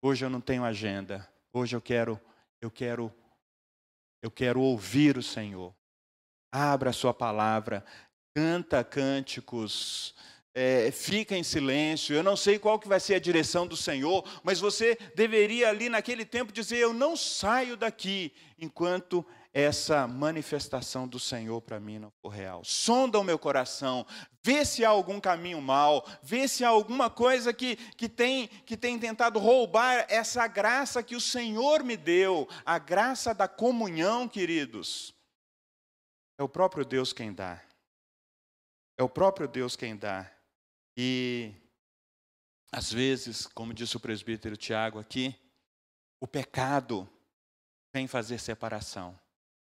hoje 0.01 0.23
eu 0.23 0.29
não 0.29 0.39
tenho 0.39 0.63
agenda, 0.63 1.29
hoje 1.51 1.75
eu 1.75 1.81
quero, 1.81 2.19
eu 2.61 2.71
quero, 2.71 3.13
eu 4.21 4.31
quero 4.31 4.61
ouvir 4.61 5.17
o 5.17 5.23
Senhor. 5.23 5.75
Abra 6.51 6.89
a 6.89 6.93
sua 6.93 7.13
palavra, 7.13 7.85
canta 8.33 8.83
cânticos, 8.83 10.15
é, 10.53 10.91
fica 10.91 11.35
em 11.35 11.43
silêncio. 11.43 12.15
Eu 12.15 12.23
não 12.23 12.35
sei 12.35 12.57
qual 12.59 12.79
que 12.79 12.87
vai 12.87 12.99
ser 12.99 13.15
a 13.15 13.19
direção 13.19 13.67
do 13.67 13.75
Senhor, 13.75 14.25
mas 14.43 14.59
você 14.59 14.97
deveria 15.15 15.69
ali 15.69 15.89
naquele 15.89 16.25
tempo 16.25 16.53
dizer: 16.53 16.77
Eu 16.77 16.93
não 16.93 17.15
saio 17.17 17.75
daqui 17.75 18.33
enquanto 18.57 19.25
essa 19.53 20.07
manifestação 20.07 21.07
do 21.07 21.19
Senhor 21.19 21.61
para 21.61 21.79
mim 21.79 21.99
não 21.99 22.11
for 22.21 22.29
real. 22.29 22.63
Sonda 22.63 23.19
o 23.19 23.23
meu 23.23 23.37
coração, 23.37 24.05
vê 24.41 24.63
se 24.63 24.85
há 24.85 24.89
algum 24.89 25.19
caminho 25.19 25.61
mal, 25.61 26.07
vê 26.23 26.47
se 26.47 26.63
há 26.63 26.69
alguma 26.69 27.09
coisa 27.09 27.53
que, 27.53 27.75
que, 27.75 28.07
tem, 28.07 28.47
que 28.47 28.77
tem 28.77 28.97
tentado 28.97 29.39
roubar 29.39 30.05
essa 30.07 30.47
graça 30.47 31.03
que 31.03 31.15
o 31.15 31.21
Senhor 31.21 31.83
me 31.83 31.97
deu, 31.97 32.47
a 32.65 32.79
graça 32.79 33.33
da 33.33 33.47
comunhão, 33.47 34.27
queridos. 34.27 35.13
É 36.37 36.43
o 36.43 36.49
próprio 36.49 36.85
Deus 36.85 37.11
quem 37.11 37.33
dá. 37.33 37.61
É 38.97 39.03
o 39.03 39.09
próprio 39.09 39.47
Deus 39.47 39.75
quem 39.75 39.97
dá. 39.97 40.31
E, 40.95 41.53
às 42.71 42.91
vezes, 42.91 43.45
como 43.47 43.73
disse 43.73 43.97
o 43.97 43.99
presbítero 43.99 44.55
Tiago 44.55 44.97
aqui, 44.97 45.35
o 46.19 46.27
pecado 46.27 47.09
vem 47.93 48.07
fazer 48.07 48.39
separação. 48.39 49.19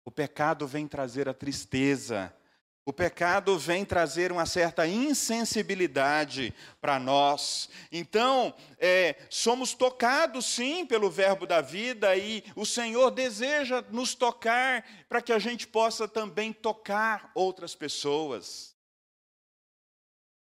O 0.04 0.12
pecado 0.12 0.68
vem 0.68 0.88
trazer 0.88 1.30
a 1.30 1.34
tristeza. 1.34 2.34
O 2.84 2.92
pecado 2.92 3.60
vem 3.60 3.86
trazer 3.86 4.32
uma 4.32 4.48
certa 4.48 4.88
insensibilidade 4.88 6.52
para 6.82 7.00
nós. 7.00 7.70
Então, 7.92 8.54
é, 8.80 9.16
somos 9.30 9.74
tocados 9.74 10.46
sim 10.46 10.84
pelo 10.86 11.12
Verbo 11.12 11.46
da 11.46 11.62
vida 11.62 12.16
e 12.16 12.44
o 12.56 12.66
Senhor 12.66 13.12
deseja 13.12 13.84
nos 13.92 14.16
tocar 14.16 14.84
para 15.08 15.22
que 15.22 15.32
a 15.32 15.38
gente 15.38 15.68
possa 15.68 16.08
também 16.08 16.52
tocar 16.52 17.32
outras 17.36 17.76
pessoas. 17.76 18.76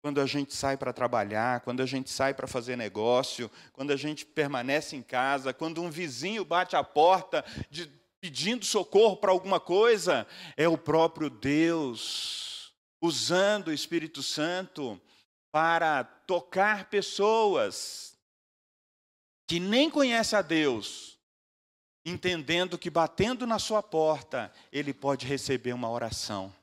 Quando 0.00 0.20
a 0.20 0.26
gente 0.26 0.54
sai 0.54 0.76
para 0.76 0.92
trabalhar, 0.92 1.60
quando 1.60 1.82
a 1.82 1.86
gente 1.86 2.10
sai 2.10 2.32
para 2.32 2.46
fazer 2.46 2.74
negócio, 2.76 3.50
quando 3.72 3.90
a 3.90 3.96
gente 3.96 4.24
permanece 4.24 4.96
em 4.96 5.02
casa, 5.02 5.52
quando 5.52 5.82
um 5.82 5.90
vizinho 5.90 6.44
bate 6.44 6.74
a 6.74 6.82
porta 6.82 7.44
de, 7.68 7.99
pedindo 8.20 8.64
socorro 8.64 9.16
para 9.16 9.30
alguma 9.30 9.58
coisa, 9.58 10.26
é 10.56 10.68
o 10.68 10.76
próprio 10.76 11.30
Deus 11.30 12.72
usando 13.00 13.68
o 13.68 13.72
Espírito 13.72 14.22
Santo 14.22 15.00
para 15.50 16.04
tocar 16.04 16.90
pessoas 16.90 18.16
que 19.48 19.58
nem 19.58 19.90
conhecem 19.90 20.38
a 20.38 20.42
Deus, 20.42 21.18
entendendo 22.04 22.78
que 22.78 22.90
batendo 22.90 23.46
na 23.46 23.58
sua 23.58 23.82
porta, 23.82 24.52
ele 24.70 24.92
pode 24.92 25.26
receber 25.26 25.72
uma 25.72 25.90
oração. 25.90 26.54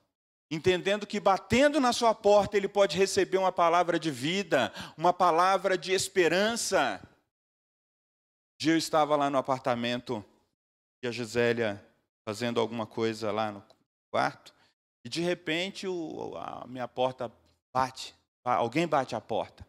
Entendendo 0.49 1.05
que 1.05 1.19
batendo 1.19 1.81
na 1.81 1.91
sua 1.91 2.15
porta 2.15 2.55
ele 2.55 2.69
pode 2.69 2.95
receber 2.95 3.37
uma 3.37 3.51
palavra 3.51 3.99
de 3.99 4.09
vida, 4.09 4.71
uma 4.95 5.11
palavra 5.11 5.77
de 5.77 5.91
esperança. 5.91 7.01
Um 7.03 8.63
dia 8.63 8.73
eu 8.73 8.77
estava 8.77 9.17
lá 9.17 9.29
no 9.29 9.37
apartamento 9.37 10.23
e 11.01 11.07
a 11.07 11.11
Gisélia 11.11 11.83
fazendo 12.27 12.59
alguma 12.59 12.85
coisa 12.85 13.31
lá 13.31 13.51
no 13.51 13.63
quarto, 14.11 14.53
e 15.05 15.09
de 15.09 15.21
repente 15.21 15.87
o, 15.87 16.35
a 16.35 16.65
minha 16.67 16.87
porta 16.87 17.31
bate, 17.73 18.13
alguém 18.43 18.87
bate 18.87 19.15
a 19.15 19.21
porta, 19.21 19.65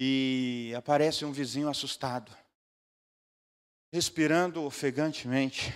e 0.00 0.72
aparece 0.76 1.24
um 1.24 1.30
vizinho 1.30 1.68
assustado, 1.68 2.36
respirando 3.94 4.64
ofegantemente. 4.64 5.72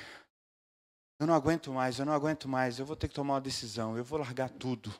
Eu 1.20 1.26
não 1.26 1.34
aguento 1.34 1.72
mais, 1.72 1.98
eu 1.98 2.04
não 2.04 2.12
aguento 2.12 2.48
mais, 2.48 2.78
eu 2.78 2.84
vou 2.84 2.96
ter 2.96 3.08
que 3.08 3.14
tomar 3.14 3.34
uma 3.34 3.40
decisão, 3.40 3.96
eu 3.96 4.04
vou 4.04 4.18
largar 4.18 4.50
tudo. 4.50 4.92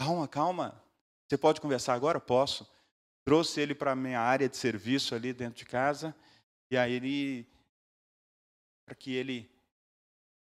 Calma, 0.00 0.26
calma. 0.26 0.82
Você 1.28 1.36
pode 1.36 1.60
conversar 1.60 1.92
agora? 1.94 2.18
Posso. 2.18 2.66
Trouxe 3.24 3.60
ele 3.60 3.74
para 3.74 3.92
a 3.92 3.96
minha 3.96 4.18
área 4.18 4.48
de 4.48 4.56
serviço 4.56 5.14
ali 5.14 5.32
dentro 5.32 5.58
de 5.58 5.66
casa, 5.66 6.16
e 6.70 6.76
aí 6.78 6.94
ele 6.94 7.46
para 8.90 8.96
que 8.96 9.14
ele, 9.14 9.48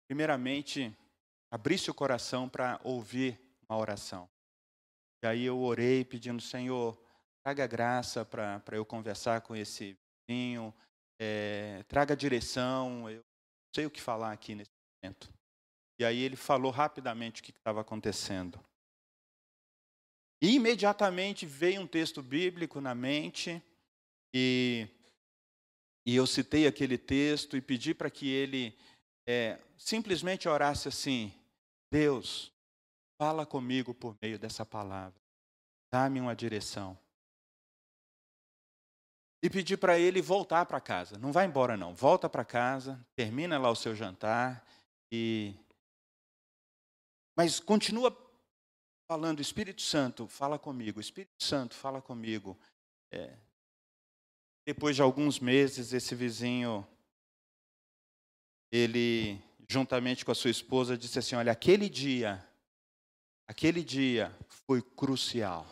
primeiramente, 0.07 0.95
abrisse 1.49 1.89
o 1.89 1.95
coração 1.95 2.47
para 2.47 2.79
ouvir 2.83 3.41
uma 3.67 3.75
oração. 3.75 4.29
E 5.23 5.27
aí 5.27 5.45
eu 5.45 5.59
orei 5.59 6.05
pedindo, 6.05 6.39
Senhor, 6.39 6.95
traga 7.43 7.65
graça 7.65 8.23
para 8.23 8.61
eu 8.73 8.85
conversar 8.85 9.41
com 9.41 9.55
esse 9.55 9.97
vizinho, 10.29 10.71
é, 11.19 11.81
traga 11.87 12.15
direção, 12.15 13.09
eu 13.09 13.15
não 13.15 13.73
sei 13.75 13.87
o 13.87 13.89
que 13.89 13.99
falar 13.99 14.31
aqui 14.31 14.53
nesse 14.53 14.69
momento. 15.03 15.33
E 15.97 16.05
aí 16.05 16.21
ele 16.21 16.35
falou 16.35 16.71
rapidamente 16.71 17.41
o 17.41 17.43
que 17.43 17.49
estava 17.49 17.81
acontecendo. 17.81 18.63
E 20.39 20.53
imediatamente 20.53 21.47
veio 21.47 21.81
um 21.81 21.87
texto 21.87 22.21
bíblico 22.21 22.79
na 22.79 22.93
mente, 22.93 23.59
e 24.31 24.87
e 26.05 26.15
eu 26.15 26.27
citei 26.27 26.67
aquele 26.67 26.97
texto 26.97 27.57
e 27.57 27.61
pedi 27.61 27.93
para 27.93 28.11
que 28.11 28.29
ele 28.29 28.77
é, 29.27 29.59
simplesmente 29.77 30.47
orasse 30.47 30.87
assim: 30.87 31.33
Deus, 31.91 32.51
fala 33.17 33.45
comigo 33.45 33.93
por 33.93 34.15
meio 34.21 34.37
dessa 34.37 34.65
palavra, 34.65 35.19
dá-me 35.91 36.19
uma 36.19 36.35
direção. 36.35 36.97
E 39.41 39.49
pedi 39.49 39.77
para 39.77 39.99
ele 39.99 40.21
voltar 40.21 40.65
para 40.65 40.81
casa. 40.81 41.19
Não 41.19 41.31
vai 41.31 41.45
embora, 41.45 41.77
não. 41.77 41.93
Volta 41.93 42.27
para 42.27 42.43
casa, 42.43 42.99
termina 43.15 43.59
lá 43.59 43.69
o 43.69 43.75
seu 43.75 43.95
jantar 43.95 44.65
e. 45.11 45.53
Mas 47.37 47.59
continua 47.59 48.15
falando, 49.07 49.41
Espírito 49.41 49.81
Santo, 49.81 50.27
fala 50.27 50.57
comigo. 50.57 50.99
Espírito 50.99 51.43
Santo, 51.43 51.75
fala 51.75 52.01
comigo. 52.01 52.57
É, 53.11 53.37
depois 54.65 54.95
de 54.95 55.01
alguns 55.01 55.39
meses, 55.39 55.93
esse 55.93 56.15
vizinho, 56.15 56.85
ele, 58.71 59.39
juntamente 59.69 60.25
com 60.25 60.31
a 60.31 60.35
sua 60.35 60.49
esposa, 60.49 60.97
disse 60.97 61.19
assim: 61.19 61.35
Olha, 61.35 61.51
aquele 61.51 61.87
dia, 61.87 62.43
aquele 63.47 63.83
dia 63.83 64.35
foi 64.67 64.81
crucial. 64.81 65.69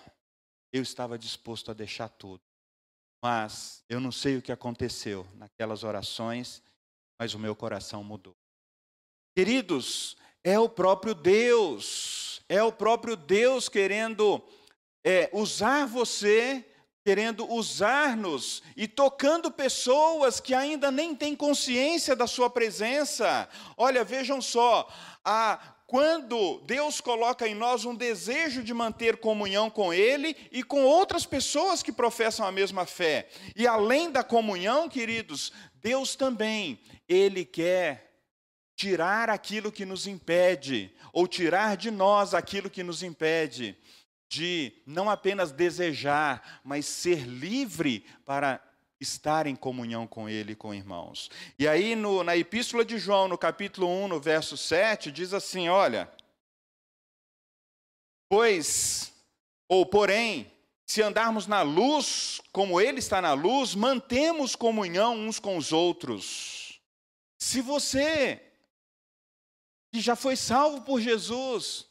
Eu 0.71 0.83
estava 0.83 1.17
disposto 1.17 1.71
a 1.71 1.73
deixar 1.73 2.07
tudo. 2.07 2.41
Mas 3.23 3.83
eu 3.89 3.99
não 3.99 4.11
sei 4.11 4.37
o 4.37 4.41
que 4.41 4.51
aconteceu 4.51 5.25
naquelas 5.35 5.83
orações, 5.83 6.61
mas 7.17 7.33
o 7.33 7.39
meu 7.39 7.55
coração 7.55 8.03
mudou. 8.03 8.35
Queridos, 9.35 10.17
é 10.43 10.59
o 10.59 10.69
próprio 10.69 11.15
Deus, 11.15 12.43
é 12.49 12.61
o 12.61 12.71
próprio 12.71 13.15
Deus 13.15 13.69
querendo 13.69 14.43
é, 15.03 15.29
usar 15.33 15.85
você 15.85 16.65
querendo 17.03 17.51
usar-nos 17.51 18.63
e 18.77 18.87
tocando 18.87 19.51
pessoas 19.51 20.39
que 20.39 20.53
ainda 20.53 20.89
nem 20.89 21.13
têm 21.13 21.35
consciência 21.35 22.15
da 22.15 22.25
sua 22.25 22.49
presença. 22.49 23.47
Olha, 23.75 24.05
vejam 24.05 24.41
só, 24.41 24.87
a, 25.23 25.59
quando 25.85 26.61
Deus 26.61 27.01
coloca 27.01 27.45
em 27.45 27.53
nós 27.53 27.83
um 27.83 27.93
desejo 27.93 28.63
de 28.63 28.73
manter 28.73 29.17
comunhão 29.17 29.69
com 29.69 29.93
Ele 29.93 30.35
e 30.49 30.63
com 30.63 30.85
outras 30.85 31.25
pessoas 31.25 31.83
que 31.83 31.91
professam 31.91 32.45
a 32.45 32.51
mesma 32.51 32.85
fé. 32.85 33.27
E 33.53 33.67
além 33.67 34.09
da 34.09 34.23
comunhão, 34.23 34.87
queridos, 34.87 35.51
Deus 35.75 36.15
também, 36.15 36.79
Ele 37.07 37.43
quer 37.43 38.11
tirar 38.77 39.29
aquilo 39.29 39.71
que 39.71 39.85
nos 39.85 40.07
impede, 40.07 40.91
ou 41.11 41.27
tirar 41.27 41.77
de 41.77 41.91
nós 41.91 42.33
aquilo 42.33 42.69
que 42.69 42.81
nos 42.81 43.03
impede 43.03 43.77
de 44.33 44.73
não 44.85 45.09
apenas 45.09 45.51
desejar, 45.51 46.61
mas 46.63 46.87
ser 46.87 47.19
livre 47.27 48.03
para 48.25 48.59
estar 48.99 49.45
em 49.45 49.55
comunhão 49.55 50.07
com 50.07 50.27
Ele 50.27 50.53
e 50.53 50.55
com 50.55 50.73
irmãos. 50.73 51.29
E 51.59 51.67
aí, 51.67 51.95
no, 51.95 52.23
na 52.23 52.35
Epístola 52.35 52.83
de 52.83 52.97
João, 52.97 53.27
no 53.27 53.37
capítulo 53.37 53.87
1, 53.87 54.07
no 54.07 54.19
verso 54.19 54.57
7, 54.57 55.11
diz 55.11 55.33
assim: 55.33 55.69
olha. 55.69 56.09
Pois, 58.27 59.13
ou 59.67 59.85
porém, 59.85 60.51
se 60.87 61.03
andarmos 61.03 61.45
na 61.45 61.61
luz, 61.61 62.41
como 62.51 62.81
Ele 62.81 62.97
está 62.97 63.21
na 63.21 63.33
luz, 63.33 63.75
mantemos 63.75 64.55
comunhão 64.55 65.15
uns 65.15 65.39
com 65.39 65.57
os 65.57 65.71
outros. 65.71 66.79
Se 67.37 67.61
você 67.61 68.41
que 69.91 70.01
já 70.01 70.15
foi 70.15 70.35
salvo 70.35 70.81
por 70.81 70.99
Jesus, 70.99 71.85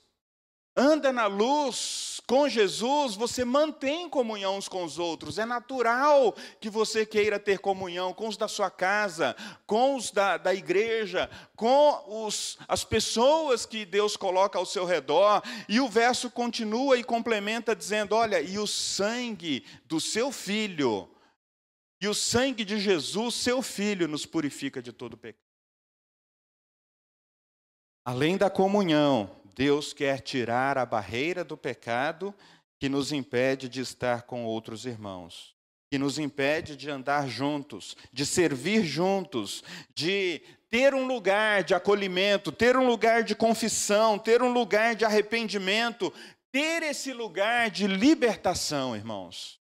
anda 0.77 1.13
na 1.13 1.27
luz 1.27 2.21
com 2.27 2.49
Jesus, 2.49 3.15
você 3.15 3.45
mantém 3.45 4.09
comunhão 4.09 4.57
uns 4.57 4.69
com 4.69 4.85
os 4.85 4.99
outros. 4.99 5.39
É 5.39 5.45
natural 5.45 6.35
que 6.61 6.71
você 6.71 7.05
queira 7.05 7.39
ter 7.39 7.59
comunhão 7.59 8.15
com 8.15 8.29
os 8.29 8.37
da 8.37 8.49
sua 8.49 8.71
casa, 8.71 9.37
com 9.67 9.97
os 9.97 10.11
da, 10.11 10.37
da 10.37 10.55
igreja, 10.55 11.29
com 11.55 12.25
os, 12.27 12.57
as 12.67 12.85
pessoas 12.85 13.67
que 13.67 13.85
Deus 13.85 14.17
coloca 14.17 14.59
ao 14.59 14.65
seu 14.65 14.87
redor. 14.87 15.43
E 15.69 15.79
o 15.81 15.89
verso 15.89 16.31
continua 16.31 16.97
e 16.97 17.05
complementa 17.05 17.77
dizendo: 17.77 18.15
Olha, 18.15 18.41
e 18.41 18.59
o 18.59 18.67
sangue 18.67 19.67
do 19.85 20.01
seu 20.01 20.33
filho, 20.33 21.09
e 22.01 22.09
o 22.09 22.15
sangue 22.15 22.65
de 22.65 22.79
Jesus, 22.79 23.35
seu 23.35 23.61
filho, 23.61 24.09
nos 24.09 24.25
purifica 24.25 24.81
de 24.81 24.93
todo 24.93 25.19
pecado. 25.19 25.43
Além 28.05 28.37
da 28.37 28.51
comunhão, 28.51 29.42
Deus 29.55 29.93
quer 29.93 30.21
tirar 30.21 30.79
a 30.79 30.87
barreira 30.87 31.45
do 31.45 31.57
pecado 31.57 32.35
que 32.79 32.89
nos 32.89 33.13
impede 33.13 33.69
de 33.69 33.81
estar 33.81 34.23
com 34.23 34.45
outros 34.45 34.87
irmãos, 34.87 35.55
que 35.91 35.99
nos 35.99 36.19
impede 36.19 36.77
de 36.77 36.91
andar 36.91 37.29
juntos, 37.29 37.97
de 38.13 38.27
servir 38.27 38.85
juntos, 38.85 39.63
de 39.95 40.43
ter 40.69 40.95
um 40.95 41.07
lugar 41.07 41.63
de 41.63 41.75
acolhimento, 41.75 42.51
ter 42.51 42.77
um 42.77 42.87
lugar 42.87 43.23
de 43.23 43.35
confissão, 43.35 44.19
ter 44.19 44.43
um 44.43 44.53
lugar 44.53 44.97
de 44.97 45.05
arrependimento, 45.05 46.13
ter 46.51 46.83
esse 46.83 47.13
lugar 47.13 47.71
de 47.71 47.87
libertação, 47.87 48.97
irmãos. 48.97 49.61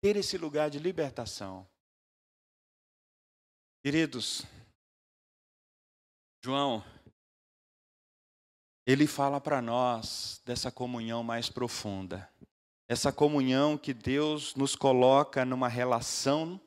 Ter 0.00 0.16
esse 0.16 0.38
lugar 0.38 0.70
de 0.70 0.78
libertação. 0.78 1.68
Queridos, 3.82 4.42
João 6.44 6.84
ele 8.86 9.06
fala 9.06 9.40
para 9.40 9.60
nós 9.60 10.40
dessa 10.44 10.70
comunhão 10.70 11.24
mais 11.24 11.48
profunda. 11.48 12.30
Essa 12.88 13.12
comunhão 13.12 13.76
que 13.76 13.92
Deus 13.92 14.54
nos 14.54 14.76
coloca 14.76 15.44
numa 15.44 15.66
relação 15.66 16.60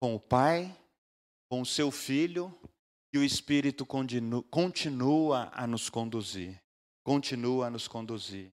com 0.00 0.14
o 0.14 0.20
Pai, 0.20 0.72
com 1.50 1.60
o 1.60 1.66
seu 1.66 1.90
Filho, 1.90 2.56
e 3.12 3.18
o 3.18 3.24
Espírito 3.24 3.84
continua 3.84 5.50
a 5.52 5.66
nos 5.66 5.90
conduzir. 5.90 6.62
Continua 7.02 7.66
a 7.66 7.70
nos 7.70 7.88
conduzir. 7.88 8.52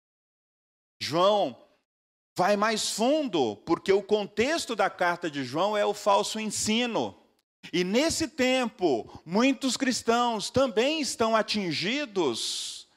João 1.03 1.61
vai 2.37 2.57
mais 2.57 2.91
fundo, 2.91 3.57
porque 3.67 3.93
o 3.93 4.03
contexto 4.03 4.77
da 4.77 4.89
carta 4.89 5.29
de 5.29 5.43
João 5.45 5.77
é 5.77 5.85
o 5.85 5.93
falso 5.93 6.39
ensino. 6.39 7.21
E 7.73 7.85
nesse 7.85 8.29
tempo, 8.29 9.23
muitos 9.25 9.77
cristãos 9.77 10.51
também 10.51 11.01
estão 11.01 11.35
atingidos 11.35 12.89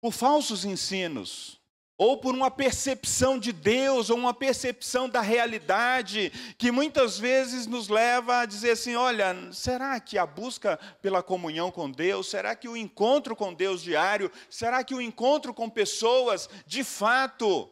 por 0.00 0.12
falsos 0.12 0.64
ensinos, 0.64 1.58
ou 1.96 2.16
por 2.16 2.32
uma 2.32 2.50
percepção 2.50 3.36
de 3.36 3.52
Deus, 3.52 4.08
ou 4.08 4.16
uma 4.16 4.32
percepção 4.32 5.08
da 5.08 5.20
realidade, 5.20 6.30
que 6.56 6.70
muitas 6.70 7.18
vezes 7.18 7.66
nos 7.66 7.88
leva 7.88 8.40
a 8.40 8.46
dizer 8.46 8.70
assim: 8.72 8.94
olha, 8.94 9.34
será 9.52 9.98
que 9.98 10.16
a 10.16 10.24
busca 10.24 10.78
pela 11.02 11.22
comunhão 11.22 11.72
com 11.72 11.90
Deus, 11.90 12.30
será 12.30 12.54
que 12.54 12.68
o 12.68 12.76
encontro 12.76 13.34
com 13.34 13.52
Deus 13.52 13.82
diário, 13.82 14.30
será 14.48 14.84
que 14.84 14.94
o 14.94 15.00
encontro 15.00 15.52
com 15.52 15.68
pessoas, 15.68 16.48
de 16.64 16.84
fato, 16.84 17.68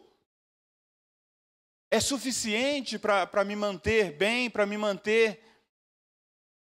é 1.90 2.01
suficiente 2.01 2.99
para 2.99 3.44
me 3.44 3.55
manter 3.55 4.12
bem, 4.12 4.51
para 4.51 4.66
me 4.66 4.77
manter 4.77 5.40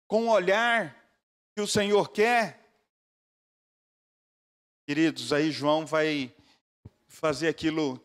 com 0.07 0.27
o 0.27 0.31
olhar 0.31 0.95
que 1.55 1.61
o 1.61 1.67
Senhor 1.67 2.11
quer? 2.11 2.59
Queridos, 4.85 5.31
aí 5.31 5.51
João 5.51 5.85
vai 5.85 6.33
fazer 7.07 7.47
aquilo, 7.47 8.01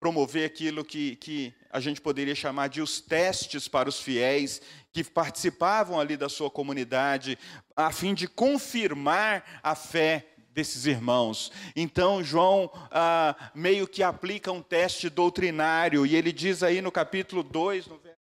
promover 0.00 0.46
aquilo 0.46 0.84
que, 0.84 1.16
que 1.16 1.54
a 1.70 1.80
gente 1.80 2.00
poderia 2.00 2.34
chamar 2.34 2.68
de 2.68 2.80
os 2.80 3.00
testes 3.00 3.68
para 3.68 3.88
os 3.88 4.00
fiéis 4.00 4.60
que 4.92 5.04
participavam 5.04 6.00
ali 6.00 6.16
da 6.16 6.28
sua 6.28 6.50
comunidade, 6.50 7.38
a 7.76 7.92
fim 7.92 8.14
de 8.14 8.26
confirmar 8.26 9.60
a 9.62 9.74
fé 9.74 10.26
desses 10.50 10.86
irmãos. 10.86 11.52
Então, 11.76 12.22
João 12.22 12.70
ah, 12.90 13.50
meio 13.54 13.86
que 13.86 14.02
aplica 14.02 14.50
um 14.50 14.62
teste 14.62 15.08
doutrinário, 15.08 16.04
e 16.04 16.16
ele 16.16 16.32
diz 16.32 16.62
aí 16.62 16.80
no 16.80 16.90
capítulo 16.90 17.42
2, 17.42 17.86
no 17.86 17.98
verso 17.98 18.18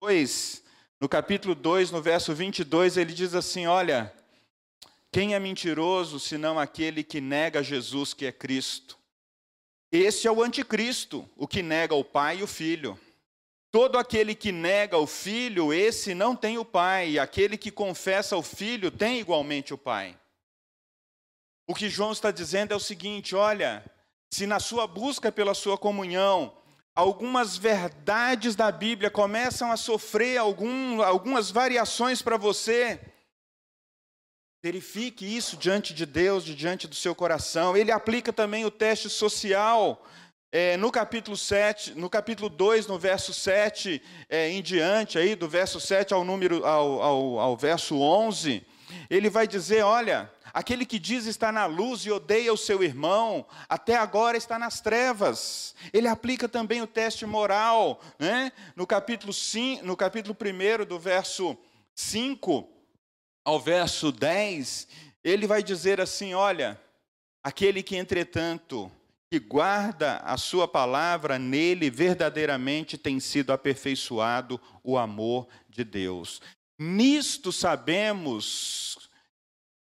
2, 0.00 0.64
no 1.00 1.08
capítulo 1.08 1.54
2, 1.54 1.90
no 1.90 2.02
verso 2.02 2.34
22, 2.34 2.96
ele 2.96 3.12
diz 3.12 3.34
assim: 3.34 3.66
Olha, 3.66 4.12
quem 5.10 5.34
é 5.34 5.38
mentiroso 5.38 6.18
senão 6.18 6.58
aquele 6.58 7.02
que 7.02 7.20
nega 7.20 7.62
Jesus, 7.62 8.14
que 8.14 8.24
é 8.24 8.32
Cristo? 8.32 8.98
Esse 9.92 10.26
é 10.26 10.32
o 10.32 10.42
anticristo, 10.42 11.28
o 11.36 11.46
que 11.46 11.62
nega 11.62 11.94
o 11.94 12.02
Pai 12.02 12.38
e 12.38 12.42
o 12.42 12.46
Filho. 12.46 12.98
Todo 13.70 13.98
aquele 13.98 14.34
que 14.34 14.50
nega 14.50 14.96
o 14.96 15.06
Filho, 15.06 15.72
esse 15.72 16.14
não 16.14 16.34
tem 16.34 16.56
o 16.56 16.64
Pai, 16.64 17.10
e 17.10 17.18
aquele 17.18 17.58
que 17.58 17.70
confessa 17.70 18.36
o 18.36 18.42
Filho 18.42 18.90
tem 18.90 19.20
igualmente 19.20 19.74
o 19.74 19.78
Pai. 19.78 20.18
O 21.66 21.74
que 21.74 21.88
João 21.88 22.12
está 22.12 22.30
dizendo 22.30 22.72
é 22.72 22.76
o 22.76 22.80
seguinte: 22.80 23.34
olha, 23.34 23.84
se 24.32 24.46
na 24.46 24.58
sua 24.58 24.86
busca 24.86 25.30
pela 25.30 25.54
sua 25.54 25.78
comunhão, 25.78 26.56
algumas 26.94 27.56
verdades 27.56 28.54
da 28.54 28.70
Bíblia 28.70 29.10
começam 29.10 29.70
a 29.70 29.76
sofrer 29.76 30.38
algum, 30.38 31.02
algumas 31.02 31.50
variações 31.50 32.20
para 32.20 32.36
você, 32.36 33.00
verifique 34.62 35.24
isso 35.24 35.56
diante 35.56 35.92
de 35.92 36.06
Deus, 36.06 36.44
diante 36.44 36.86
do 36.86 36.94
seu 36.94 37.14
coração. 37.14 37.76
Ele 37.76 37.90
aplica 37.90 38.32
também 38.32 38.64
o 38.64 38.70
teste 38.70 39.08
social. 39.08 40.04
É, 40.54 40.76
no 40.76 40.92
capítulo 40.92 41.34
7, 41.34 41.94
no 41.94 42.10
capítulo 42.10 42.50
2, 42.50 42.86
no 42.86 42.98
verso 42.98 43.32
7 43.32 44.02
é, 44.28 44.50
em 44.50 44.60
diante, 44.60 45.18
aí, 45.18 45.34
do 45.34 45.48
verso 45.48 45.80
7 45.80 46.12
ao 46.12 46.24
número 46.24 46.66
ao, 46.66 47.00
ao, 47.00 47.38
ao 47.38 47.56
verso 47.56 47.98
11, 47.98 48.62
ele 49.08 49.30
vai 49.30 49.48
dizer: 49.48 49.82
olha, 49.82 50.30
Aquele 50.52 50.84
que 50.84 50.98
diz 50.98 51.26
estar 51.26 51.52
na 51.52 51.66
luz 51.66 52.02
e 52.02 52.10
odeia 52.10 52.52
o 52.52 52.58
seu 52.58 52.82
irmão, 52.82 53.46
até 53.68 53.96
agora 53.96 54.36
está 54.36 54.58
nas 54.58 54.80
trevas. 54.80 55.74
Ele 55.92 56.06
aplica 56.06 56.48
também 56.48 56.82
o 56.82 56.86
teste 56.86 57.24
moral, 57.24 58.00
né? 58.18 58.52
No 58.76 58.86
capítulo 58.86 59.32
5, 59.32 59.84
no 59.84 59.96
capítulo 59.96 60.36
1, 60.38 60.84
do 60.84 60.98
verso 60.98 61.56
5 61.94 62.68
ao 63.44 63.58
verso 63.58 64.12
10, 64.12 64.88
ele 65.24 65.46
vai 65.46 65.62
dizer 65.62 66.00
assim: 66.00 66.34
olha, 66.34 66.80
aquele 67.42 67.82
que, 67.82 67.96
entretanto, 67.96 68.90
que 69.30 69.38
guarda 69.38 70.18
a 70.18 70.36
sua 70.36 70.68
palavra, 70.68 71.38
nele 71.38 71.88
verdadeiramente 71.88 72.98
tem 72.98 73.18
sido 73.18 73.50
aperfeiçoado 73.50 74.60
o 74.84 74.98
amor 74.98 75.48
de 75.68 75.84
Deus. 75.84 76.42
Nisto 76.78 77.50
sabemos 77.50 78.91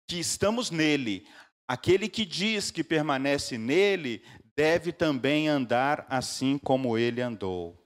que 0.07 0.19
estamos 0.19 0.71
nele. 0.71 1.25
Aquele 1.67 2.09
que 2.09 2.25
diz 2.25 2.71
que 2.71 2.83
permanece 2.83 3.57
nele 3.57 4.23
deve 4.55 4.91
também 4.91 5.47
andar 5.47 6.05
assim 6.09 6.57
como 6.57 6.97
ele 6.97 7.21
andou. 7.21 7.79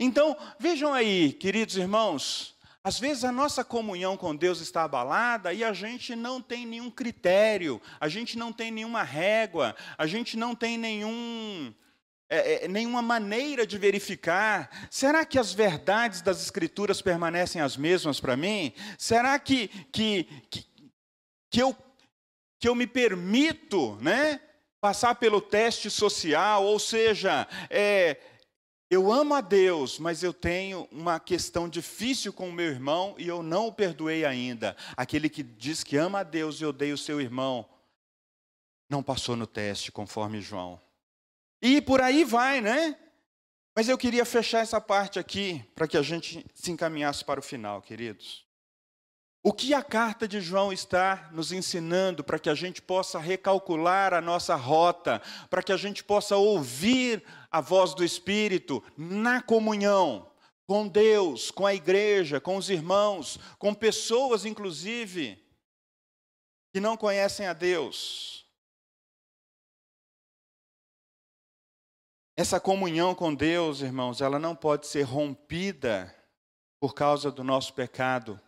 Então, 0.00 0.36
vejam 0.58 0.92
aí, 0.92 1.32
queridos 1.32 1.76
irmãos, 1.76 2.56
às 2.82 2.98
vezes 2.98 3.24
a 3.24 3.32
nossa 3.32 3.64
comunhão 3.64 4.16
com 4.16 4.34
Deus 4.34 4.60
está 4.60 4.84
abalada 4.84 5.52
e 5.52 5.64
a 5.64 5.72
gente 5.72 6.14
não 6.14 6.40
tem 6.40 6.64
nenhum 6.64 6.90
critério, 6.90 7.80
a 8.00 8.08
gente 8.08 8.38
não 8.38 8.52
tem 8.52 8.70
nenhuma 8.70 9.02
régua, 9.02 9.74
a 9.98 10.06
gente 10.06 10.36
não 10.36 10.54
tem 10.54 10.78
nenhum, 10.78 11.74
é, 12.28 12.64
é, 12.64 12.68
nenhuma 12.68 13.02
maneira 13.02 13.66
de 13.66 13.76
verificar. 13.76 14.88
Será 14.90 15.24
que 15.24 15.38
as 15.38 15.52
verdades 15.52 16.20
das 16.20 16.40
Escrituras 16.40 17.02
permanecem 17.02 17.60
as 17.60 17.76
mesmas 17.76 18.20
para 18.20 18.36
mim? 18.36 18.72
Será 18.96 19.38
que, 19.38 19.68
que, 19.92 20.24
que, 20.48 20.64
que 21.50 21.60
eu, 21.60 21.76
que 22.58 22.68
eu 22.68 22.74
me 22.74 22.86
permito 22.86 23.96
né, 23.96 24.40
passar 24.80 25.14
pelo 25.16 25.40
teste 25.40 25.90
social, 25.90 26.64
ou 26.64 26.78
seja, 26.78 27.46
é, 27.68 28.20
eu 28.88 29.10
amo 29.10 29.34
a 29.34 29.40
Deus, 29.40 29.98
mas 29.98 30.22
eu 30.22 30.32
tenho 30.32 30.86
uma 30.92 31.18
questão 31.18 31.68
difícil 31.68 32.32
com 32.32 32.48
o 32.48 32.52
meu 32.52 32.66
irmão 32.66 33.16
e 33.18 33.26
eu 33.26 33.42
não 33.42 33.66
o 33.66 33.72
perdoei 33.72 34.24
ainda. 34.24 34.76
Aquele 34.96 35.28
que 35.28 35.42
diz 35.42 35.82
que 35.82 35.96
ama 35.96 36.20
a 36.20 36.22
Deus 36.22 36.60
e 36.60 36.64
odeia 36.64 36.94
o 36.94 36.98
seu 36.98 37.20
irmão, 37.20 37.68
não 38.88 39.02
passou 39.02 39.34
no 39.34 39.46
teste, 39.46 39.90
conforme 39.90 40.40
João. 40.40 40.80
E 41.60 41.82
por 41.82 42.00
aí 42.00 42.22
vai, 42.22 42.60
né? 42.60 42.96
Mas 43.74 43.88
eu 43.88 43.98
queria 43.98 44.24
fechar 44.24 44.60
essa 44.60 44.80
parte 44.80 45.18
aqui 45.18 45.64
para 45.74 45.88
que 45.88 45.96
a 45.96 46.02
gente 46.02 46.46
se 46.54 46.70
encaminhasse 46.70 47.24
para 47.24 47.40
o 47.40 47.42
final, 47.42 47.82
queridos. 47.82 48.45
O 49.46 49.52
que 49.52 49.72
a 49.72 49.80
carta 49.80 50.26
de 50.26 50.40
João 50.40 50.72
está 50.72 51.30
nos 51.30 51.52
ensinando 51.52 52.24
para 52.24 52.36
que 52.36 52.50
a 52.50 52.54
gente 52.54 52.82
possa 52.82 53.20
recalcular 53.20 54.12
a 54.12 54.20
nossa 54.20 54.56
rota, 54.56 55.22
para 55.48 55.62
que 55.62 55.70
a 55.70 55.76
gente 55.76 56.02
possa 56.02 56.36
ouvir 56.36 57.24
a 57.48 57.60
voz 57.60 57.94
do 57.94 58.04
Espírito 58.04 58.82
na 58.98 59.40
comunhão, 59.40 60.28
com 60.66 60.88
Deus, 60.88 61.52
com 61.52 61.64
a 61.64 61.72
igreja, 61.72 62.40
com 62.40 62.56
os 62.56 62.68
irmãos, 62.68 63.38
com 63.56 63.72
pessoas, 63.72 64.44
inclusive, 64.44 65.40
que 66.74 66.80
não 66.80 66.96
conhecem 66.96 67.46
a 67.46 67.52
Deus. 67.52 68.44
Essa 72.36 72.58
comunhão 72.58 73.14
com 73.14 73.32
Deus, 73.32 73.80
irmãos, 73.80 74.20
ela 74.20 74.40
não 74.40 74.56
pode 74.56 74.88
ser 74.88 75.02
rompida 75.02 76.12
por 76.80 76.94
causa 76.94 77.30
do 77.30 77.44
nosso 77.44 77.72
pecado, 77.74 78.40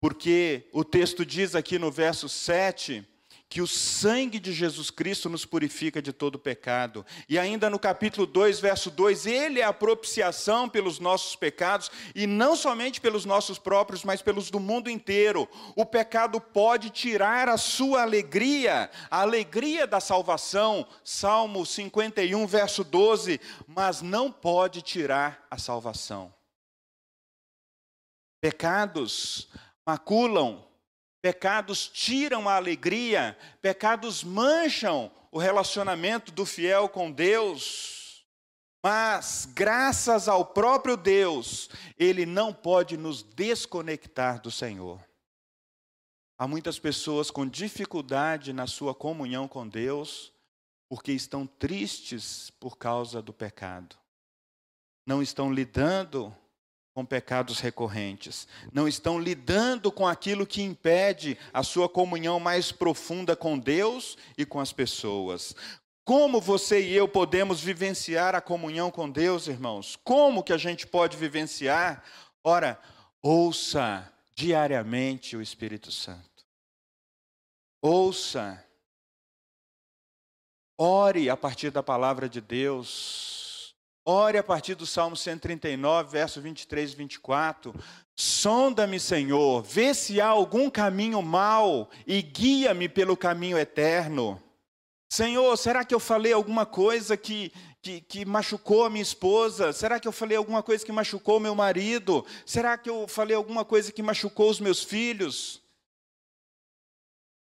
porque 0.00 0.68
o 0.72 0.82
texto 0.82 1.24
diz 1.26 1.54
aqui 1.54 1.78
no 1.78 1.90
verso 1.90 2.28
7 2.28 3.06
que 3.50 3.60
o 3.60 3.66
sangue 3.66 4.38
de 4.38 4.52
Jesus 4.52 4.92
Cristo 4.92 5.28
nos 5.28 5.44
purifica 5.44 6.00
de 6.00 6.12
todo 6.12 6.38
pecado. 6.38 7.04
E 7.28 7.36
ainda 7.36 7.68
no 7.68 7.80
capítulo 7.80 8.24
2, 8.24 8.60
verso 8.60 8.92
2, 8.92 9.26
ele 9.26 9.58
é 9.58 9.64
a 9.64 9.72
propiciação 9.72 10.68
pelos 10.68 11.00
nossos 11.00 11.34
pecados, 11.34 11.90
e 12.14 12.28
não 12.28 12.54
somente 12.54 13.00
pelos 13.00 13.24
nossos 13.24 13.58
próprios, 13.58 14.04
mas 14.04 14.22
pelos 14.22 14.52
do 14.52 14.60
mundo 14.60 14.88
inteiro. 14.88 15.48
O 15.74 15.84
pecado 15.84 16.40
pode 16.40 16.90
tirar 16.90 17.48
a 17.48 17.56
sua 17.58 18.02
alegria, 18.02 18.88
a 19.10 19.22
alegria 19.22 19.84
da 19.84 19.98
salvação, 19.98 20.86
Salmo 21.02 21.66
51, 21.66 22.46
verso 22.46 22.84
12, 22.84 23.40
mas 23.66 24.00
não 24.00 24.30
pode 24.30 24.80
tirar 24.80 25.44
a 25.50 25.58
salvação. 25.58 26.32
Pecados 28.40 29.48
maculam 29.90 30.70
Pecados 31.22 31.86
tiram 31.86 32.48
a 32.48 32.56
alegria, 32.56 33.36
pecados 33.60 34.24
mancham 34.24 35.10
o 35.30 35.38
relacionamento 35.38 36.32
do 36.32 36.46
fiel 36.46 36.88
com 36.88 37.12
Deus. 37.12 38.24
Mas, 38.82 39.46
graças 39.52 40.28
ao 40.28 40.46
próprio 40.46 40.96
Deus, 40.96 41.68
Ele 41.98 42.24
não 42.24 42.54
pode 42.54 42.96
nos 42.96 43.22
desconectar 43.22 44.40
do 44.40 44.50
Senhor. 44.50 44.98
Há 46.38 46.48
muitas 46.48 46.78
pessoas 46.78 47.30
com 47.30 47.46
dificuldade 47.46 48.54
na 48.54 48.66
sua 48.66 48.94
comunhão 48.94 49.46
com 49.46 49.68
Deus, 49.68 50.32
porque 50.88 51.12
estão 51.12 51.46
tristes 51.46 52.50
por 52.58 52.78
causa 52.78 53.20
do 53.20 53.34
pecado. 53.34 53.94
Não 55.06 55.22
estão 55.22 55.52
lidando 55.52 56.34
com 56.92 57.04
pecados 57.04 57.60
recorrentes, 57.60 58.48
não 58.72 58.88
estão 58.88 59.18
lidando 59.18 59.92
com 59.92 60.06
aquilo 60.06 60.46
que 60.46 60.62
impede 60.62 61.38
a 61.52 61.62
sua 61.62 61.88
comunhão 61.88 62.40
mais 62.40 62.72
profunda 62.72 63.36
com 63.36 63.58
Deus 63.58 64.18
e 64.36 64.44
com 64.44 64.58
as 64.58 64.72
pessoas. 64.72 65.54
Como 66.04 66.40
você 66.40 66.80
e 66.80 66.94
eu 66.94 67.06
podemos 67.06 67.60
vivenciar 67.60 68.34
a 68.34 68.40
comunhão 68.40 68.90
com 68.90 69.08
Deus, 69.08 69.46
irmãos? 69.46 69.96
Como 70.02 70.42
que 70.42 70.52
a 70.52 70.58
gente 70.58 70.86
pode 70.86 71.16
vivenciar? 71.16 72.02
Ora, 72.42 72.80
ouça 73.22 74.12
diariamente 74.34 75.36
o 75.36 75.42
Espírito 75.42 75.92
Santo. 75.92 76.44
Ouça. 77.80 78.64
Ore 80.76 81.30
a 81.30 81.36
partir 81.36 81.70
da 81.70 81.82
palavra 81.82 82.28
de 82.28 82.40
Deus. 82.40 83.39
Ore 84.04 84.38
a 84.38 84.42
partir 84.42 84.74
do 84.74 84.86
Salmo 84.86 85.14
139, 85.14 86.10
verso 86.10 86.40
23 86.40 86.92
e 86.92 86.96
24. 86.96 87.74
Sonda-me, 88.16 88.98
Senhor, 88.98 89.62
vê 89.62 89.92
se 89.92 90.20
há 90.20 90.28
algum 90.28 90.70
caminho 90.70 91.20
mau 91.22 91.90
e 92.06 92.22
guia-me 92.22 92.88
pelo 92.88 93.16
caminho 93.16 93.58
eterno. 93.58 94.42
Senhor, 95.12 95.56
será 95.56 95.84
que 95.84 95.94
eu 95.94 96.00
falei 96.00 96.32
alguma 96.32 96.64
coisa 96.64 97.16
que, 97.16 97.52
que, 97.82 98.00
que, 98.00 98.24
machucou 98.24 98.84
a 98.84 98.90
minha 98.90 99.02
esposa? 99.02 99.72
Será 99.72 99.98
que 99.98 100.08
eu 100.08 100.12
falei 100.12 100.36
alguma 100.36 100.62
coisa 100.62 100.84
que 100.84 100.92
machucou 100.92 101.40
meu 101.40 101.54
marido? 101.54 102.24
Será 102.46 102.78
que 102.78 102.88
eu 102.88 103.06
falei 103.08 103.36
alguma 103.36 103.64
coisa 103.64 103.92
que 103.92 104.02
machucou 104.02 104.48
os 104.48 104.60
meus 104.60 104.82
filhos? 104.82 105.60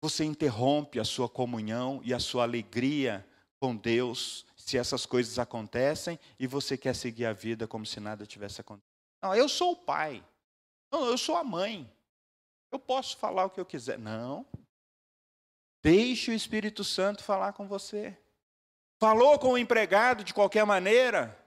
Você 0.03 0.24
interrompe 0.24 1.01
a 1.01 1.05
sua 1.05 1.28
comunhão 1.28 2.01
e 2.05 2.12
a 2.12 2.18
sua 2.18 2.42
alegria 2.42 3.26
com 3.59 3.74
Deus 3.74 4.45
se 4.65 4.79
essas 4.79 5.05
coisas 5.05 5.39
acontecem 5.39 6.19
e 6.39 6.47
você 6.47 6.75
quer 6.75 6.95
seguir 6.95 7.27
a 7.27 7.35
vida 7.35 7.69
como 7.69 7.85
se 7.85 8.01
nada 8.01 8.25
tivesse 8.25 8.62
acontecido. 8.62 8.91
Não, 9.23 9.35
eu 9.35 9.47
sou 9.47 9.73
o 9.73 9.77
pai. 9.77 10.25
Não, 10.91 11.05
eu 11.05 11.19
sou 11.19 11.37
a 11.37 11.45
mãe. 11.45 11.93
Eu 12.73 12.79
posso 12.79 13.19
falar 13.19 13.45
o 13.45 13.51
que 13.51 13.61
eu 13.61 13.67
quiser. 13.67 13.99
Não. 13.99 14.47
Deixe 15.83 16.31
o 16.31 16.35
Espírito 16.35 16.83
Santo 16.83 17.23
falar 17.23 17.53
com 17.53 17.69
você. 17.69 18.17
Falou 18.99 19.39
com 19.39 19.53
o 19.53 19.59
empregado 19.59 20.25
de 20.25 20.33
qualquer 20.33 20.65
maneira? 20.65 21.39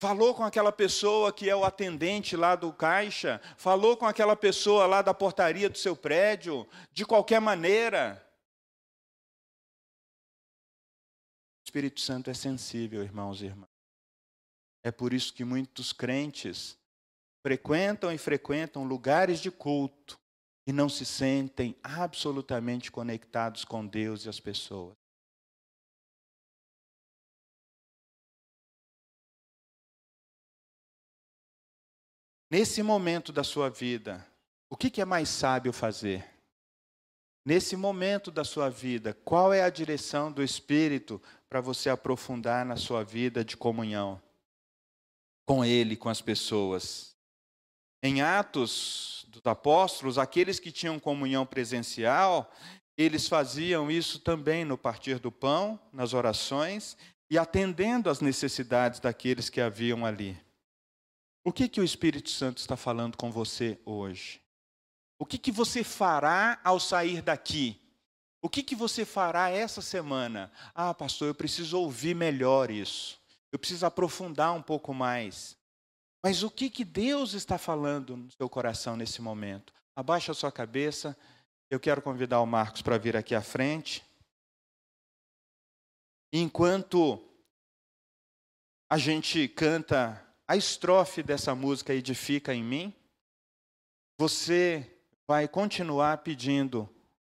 Falou 0.00 0.34
com 0.34 0.42
aquela 0.42 0.72
pessoa 0.72 1.32
que 1.32 1.48
é 1.48 1.54
o 1.54 1.64
atendente 1.64 2.36
lá 2.36 2.56
do 2.56 2.72
caixa? 2.72 3.40
Falou 3.56 3.96
com 3.96 4.04
aquela 4.04 4.34
pessoa 4.34 4.84
lá 4.84 5.00
da 5.00 5.14
portaria 5.14 5.70
do 5.70 5.78
seu 5.78 5.94
prédio? 5.94 6.68
De 6.92 7.06
qualquer 7.06 7.40
maneira? 7.40 8.20
Espírito 11.74 12.00
Santo 12.00 12.30
é 12.30 12.34
sensível, 12.34 13.02
irmãos 13.02 13.42
e 13.42 13.46
irmãs. 13.46 13.68
É 14.84 14.92
por 14.92 15.12
isso 15.12 15.34
que 15.34 15.44
muitos 15.44 15.92
crentes 15.92 16.78
frequentam 17.42 18.12
e 18.12 18.16
frequentam 18.16 18.84
lugares 18.84 19.40
de 19.40 19.50
culto 19.50 20.16
e 20.68 20.72
não 20.72 20.88
se 20.88 21.04
sentem 21.04 21.76
absolutamente 21.82 22.92
conectados 22.92 23.64
com 23.64 23.84
Deus 23.84 24.24
e 24.24 24.28
as 24.28 24.38
pessoas. 24.38 24.94
Nesse 32.48 32.84
momento 32.84 33.32
da 33.32 33.42
sua 33.42 33.68
vida, 33.68 34.24
o 34.70 34.76
que 34.76 35.00
é 35.00 35.04
mais 35.04 35.28
sábio 35.28 35.72
fazer? 35.72 36.33
Nesse 37.44 37.76
momento 37.76 38.30
da 38.30 38.42
sua 38.42 38.70
vida, 38.70 39.12
qual 39.24 39.52
é 39.52 39.62
a 39.62 39.68
direção 39.68 40.32
do 40.32 40.42
Espírito 40.42 41.20
para 41.48 41.60
você 41.60 41.90
aprofundar 41.90 42.64
na 42.64 42.76
sua 42.76 43.04
vida 43.04 43.44
de 43.44 43.54
comunhão 43.54 44.20
com 45.44 45.62
Ele, 45.62 45.94
com 45.94 46.08
as 46.08 46.22
pessoas? 46.22 47.14
Em 48.02 48.22
Atos 48.22 49.26
dos 49.28 49.42
Apóstolos, 49.44 50.16
aqueles 50.16 50.58
que 50.58 50.72
tinham 50.72 50.98
comunhão 50.98 51.44
presencial, 51.44 52.50
eles 52.96 53.28
faziam 53.28 53.90
isso 53.90 54.20
também 54.20 54.64
no 54.64 54.78
partir 54.78 55.18
do 55.18 55.30
pão, 55.30 55.78
nas 55.92 56.14
orações 56.14 56.96
e 57.28 57.36
atendendo 57.36 58.08
às 58.08 58.20
necessidades 58.20 59.00
daqueles 59.00 59.50
que 59.50 59.60
haviam 59.60 60.06
ali. 60.06 60.38
O 61.44 61.52
que, 61.52 61.68
que 61.68 61.80
o 61.80 61.84
Espírito 61.84 62.30
Santo 62.30 62.56
está 62.56 62.74
falando 62.74 63.18
com 63.18 63.30
você 63.30 63.78
hoje? 63.84 64.43
O 65.18 65.24
que, 65.26 65.38
que 65.38 65.52
você 65.52 65.84
fará 65.84 66.60
ao 66.64 66.80
sair 66.80 67.22
daqui? 67.22 67.80
O 68.42 68.48
que, 68.48 68.62
que 68.62 68.74
você 68.74 69.04
fará 69.04 69.48
essa 69.48 69.80
semana? 69.80 70.52
Ah, 70.74 70.92
pastor, 70.92 71.28
eu 71.28 71.34
preciso 71.34 71.78
ouvir 71.78 72.14
melhor 72.14 72.70
isso. 72.70 73.18
Eu 73.50 73.58
preciso 73.58 73.86
aprofundar 73.86 74.52
um 74.52 74.60
pouco 74.60 74.92
mais. 74.92 75.56
Mas 76.22 76.42
o 76.42 76.50
que, 76.50 76.68
que 76.68 76.84
Deus 76.84 77.32
está 77.32 77.56
falando 77.56 78.16
no 78.16 78.30
seu 78.30 78.48
coração 78.48 78.96
nesse 78.96 79.22
momento? 79.22 79.72
Abaixa 79.96 80.32
a 80.32 80.34
sua 80.34 80.50
cabeça. 80.50 81.16
Eu 81.70 81.80
quero 81.80 82.02
convidar 82.02 82.40
o 82.40 82.46
Marcos 82.46 82.82
para 82.82 82.98
vir 82.98 83.16
aqui 83.16 83.34
à 83.34 83.40
frente. 83.40 84.04
Enquanto 86.32 87.22
a 88.90 88.98
gente 88.98 89.48
canta 89.48 90.22
a 90.46 90.56
estrofe 90.56 91.22
dessa 91.22 91.54
música 91.54 91.94
Edifica 91.94 92.54
em 92.54 92.62
mim, 92.62 92.94
você 94.18 94.93
vai 95.26 95.48
continuar 95.48 96.18
pedindo 96.18 96.88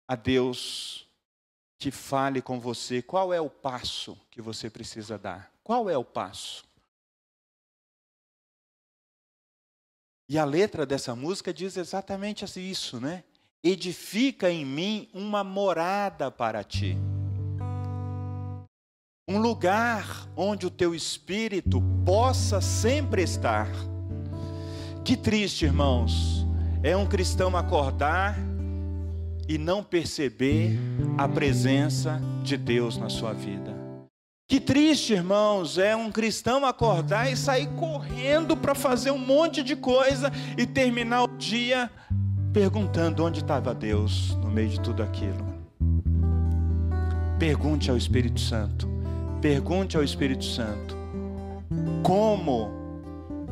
a 0.07 0.15
Deus 0.15 1.07
que 1.77 1.91
fale 1.91 2.41
com 2.41 2.59
você 2.59 3.01
qual 3.01 3.33
é 3.33 3.39
o 3.39 3.49
passo 3.49 4.17
que 4.31 4.41
você 4.41 4.69
precisa 4.69 5.17
dar. 5.17 5.51
Qual 5.63 5.89
é 5.89 5.97
o 5.97 6.03
passo? 6.03 6.63
E 10.27 10.37
a 10.39 10.45
letra 10.45 10.85
dessa 10.85 11.15
música 11.15 11.53
diz 11.53 11.77
exatamente 11.77 12.43
isso, 12.59 12.99
né? 12.99 13.23
Edifica 13.63 14.49
em 14.49 14.65
mim 14.65 15.09
uma 15.13 15.43
morada 15.43 16.31
para 16.31 16.63
ti. 16.63 16.97
Um 19.27 19.39
lugar 19.39 20.27
onde 20.35 20.65
o 20.65 20.71
teu 20.71 20.93
espírito 20.93 21.81
possa 22.05 22.61
sempre 22.61 23.23
estar. 23.23 23.67
Que 25.03 25.17
triste, 25.17 25.65
irmãos, 25.65 26.44
é 26.85 26.95
um 26.95 27.07
cristão 27.07 27.57
acordar 27.57 28.37
e 29.49 29.57
não 29.57 29.83
perceber 29.83 30.77
a 31.17 31.27
presença 31.27 32.21
de 32.43 32.55
Deus 32.55 32.95
na 32.95 33.09
sua 33.09 33.33
vida. 33.33 33.75
Que 34.47 34.59
triste, 34.59 35.13
irmãos, 35.13 35.79
é 35.79 35.95
um 35.95 36.11
cristão 36.11 36.63
acordar 36.63 37.31
e 37.31 37.35
sair 37.35 37.65
correndo 37.69 38.55
para 38.55 38.75
fazer 38.75 39.09
um 39.09 39.17
monte 39.17 39.63
de 39.63 39.75
coisa 39.75 40.31
e 40.55 40.67
terminar 40.67 41.23
o 41.23 41.27
dia 41.27 41.89
perguntando 42.53 43.25
onde 43.25 43.39
estava 43.39 43.73
Deus 43.73 44.35
no 44.35 44.51
meio 44.51 44.69
de 44.69 44.79
tudo 44.79 45.01
aquilo. 45.01 45.43
Pergunte 47.39 47.89
ao 47.89 47.97
Espírito 47.97 48.39
Santo, 48.39 48.87
pergunte 49.41 49.97
ao 49.97 50.03
Espírito 50.03 50.45
Santo, 50.45 50.95
como 52.03 52.74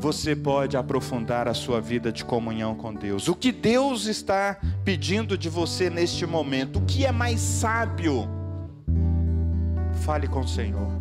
você 0.03 0.35
pode 0.35 0.75
aprofundar 0.75 1.47
a 1.47 1.53
sua 1.53 1.79
vida 1.79 2.11
de 2.11 2.25
comunhão 2.25 2.75
com 2.75 2.93
Deus. 2.93 3.29
O 3.29 3.33
que 3.33 3.53
Deus 3.53 4.05
está 4.05 4.57
pedindo 4.83 5.37
de 5.37 5.47
você 5.47 5.89
neste 5.89 6.25
momento? 6.25 6.79
O 6.79 6.81
que 6.81 7.05
é 7.05 7.11
mais 7.13 7.39
sábio? 7.39 8.27
Fale 10.03 10.27
com 10.27 10.41
o 10.41 10.47
Senhor. 10.47 10.91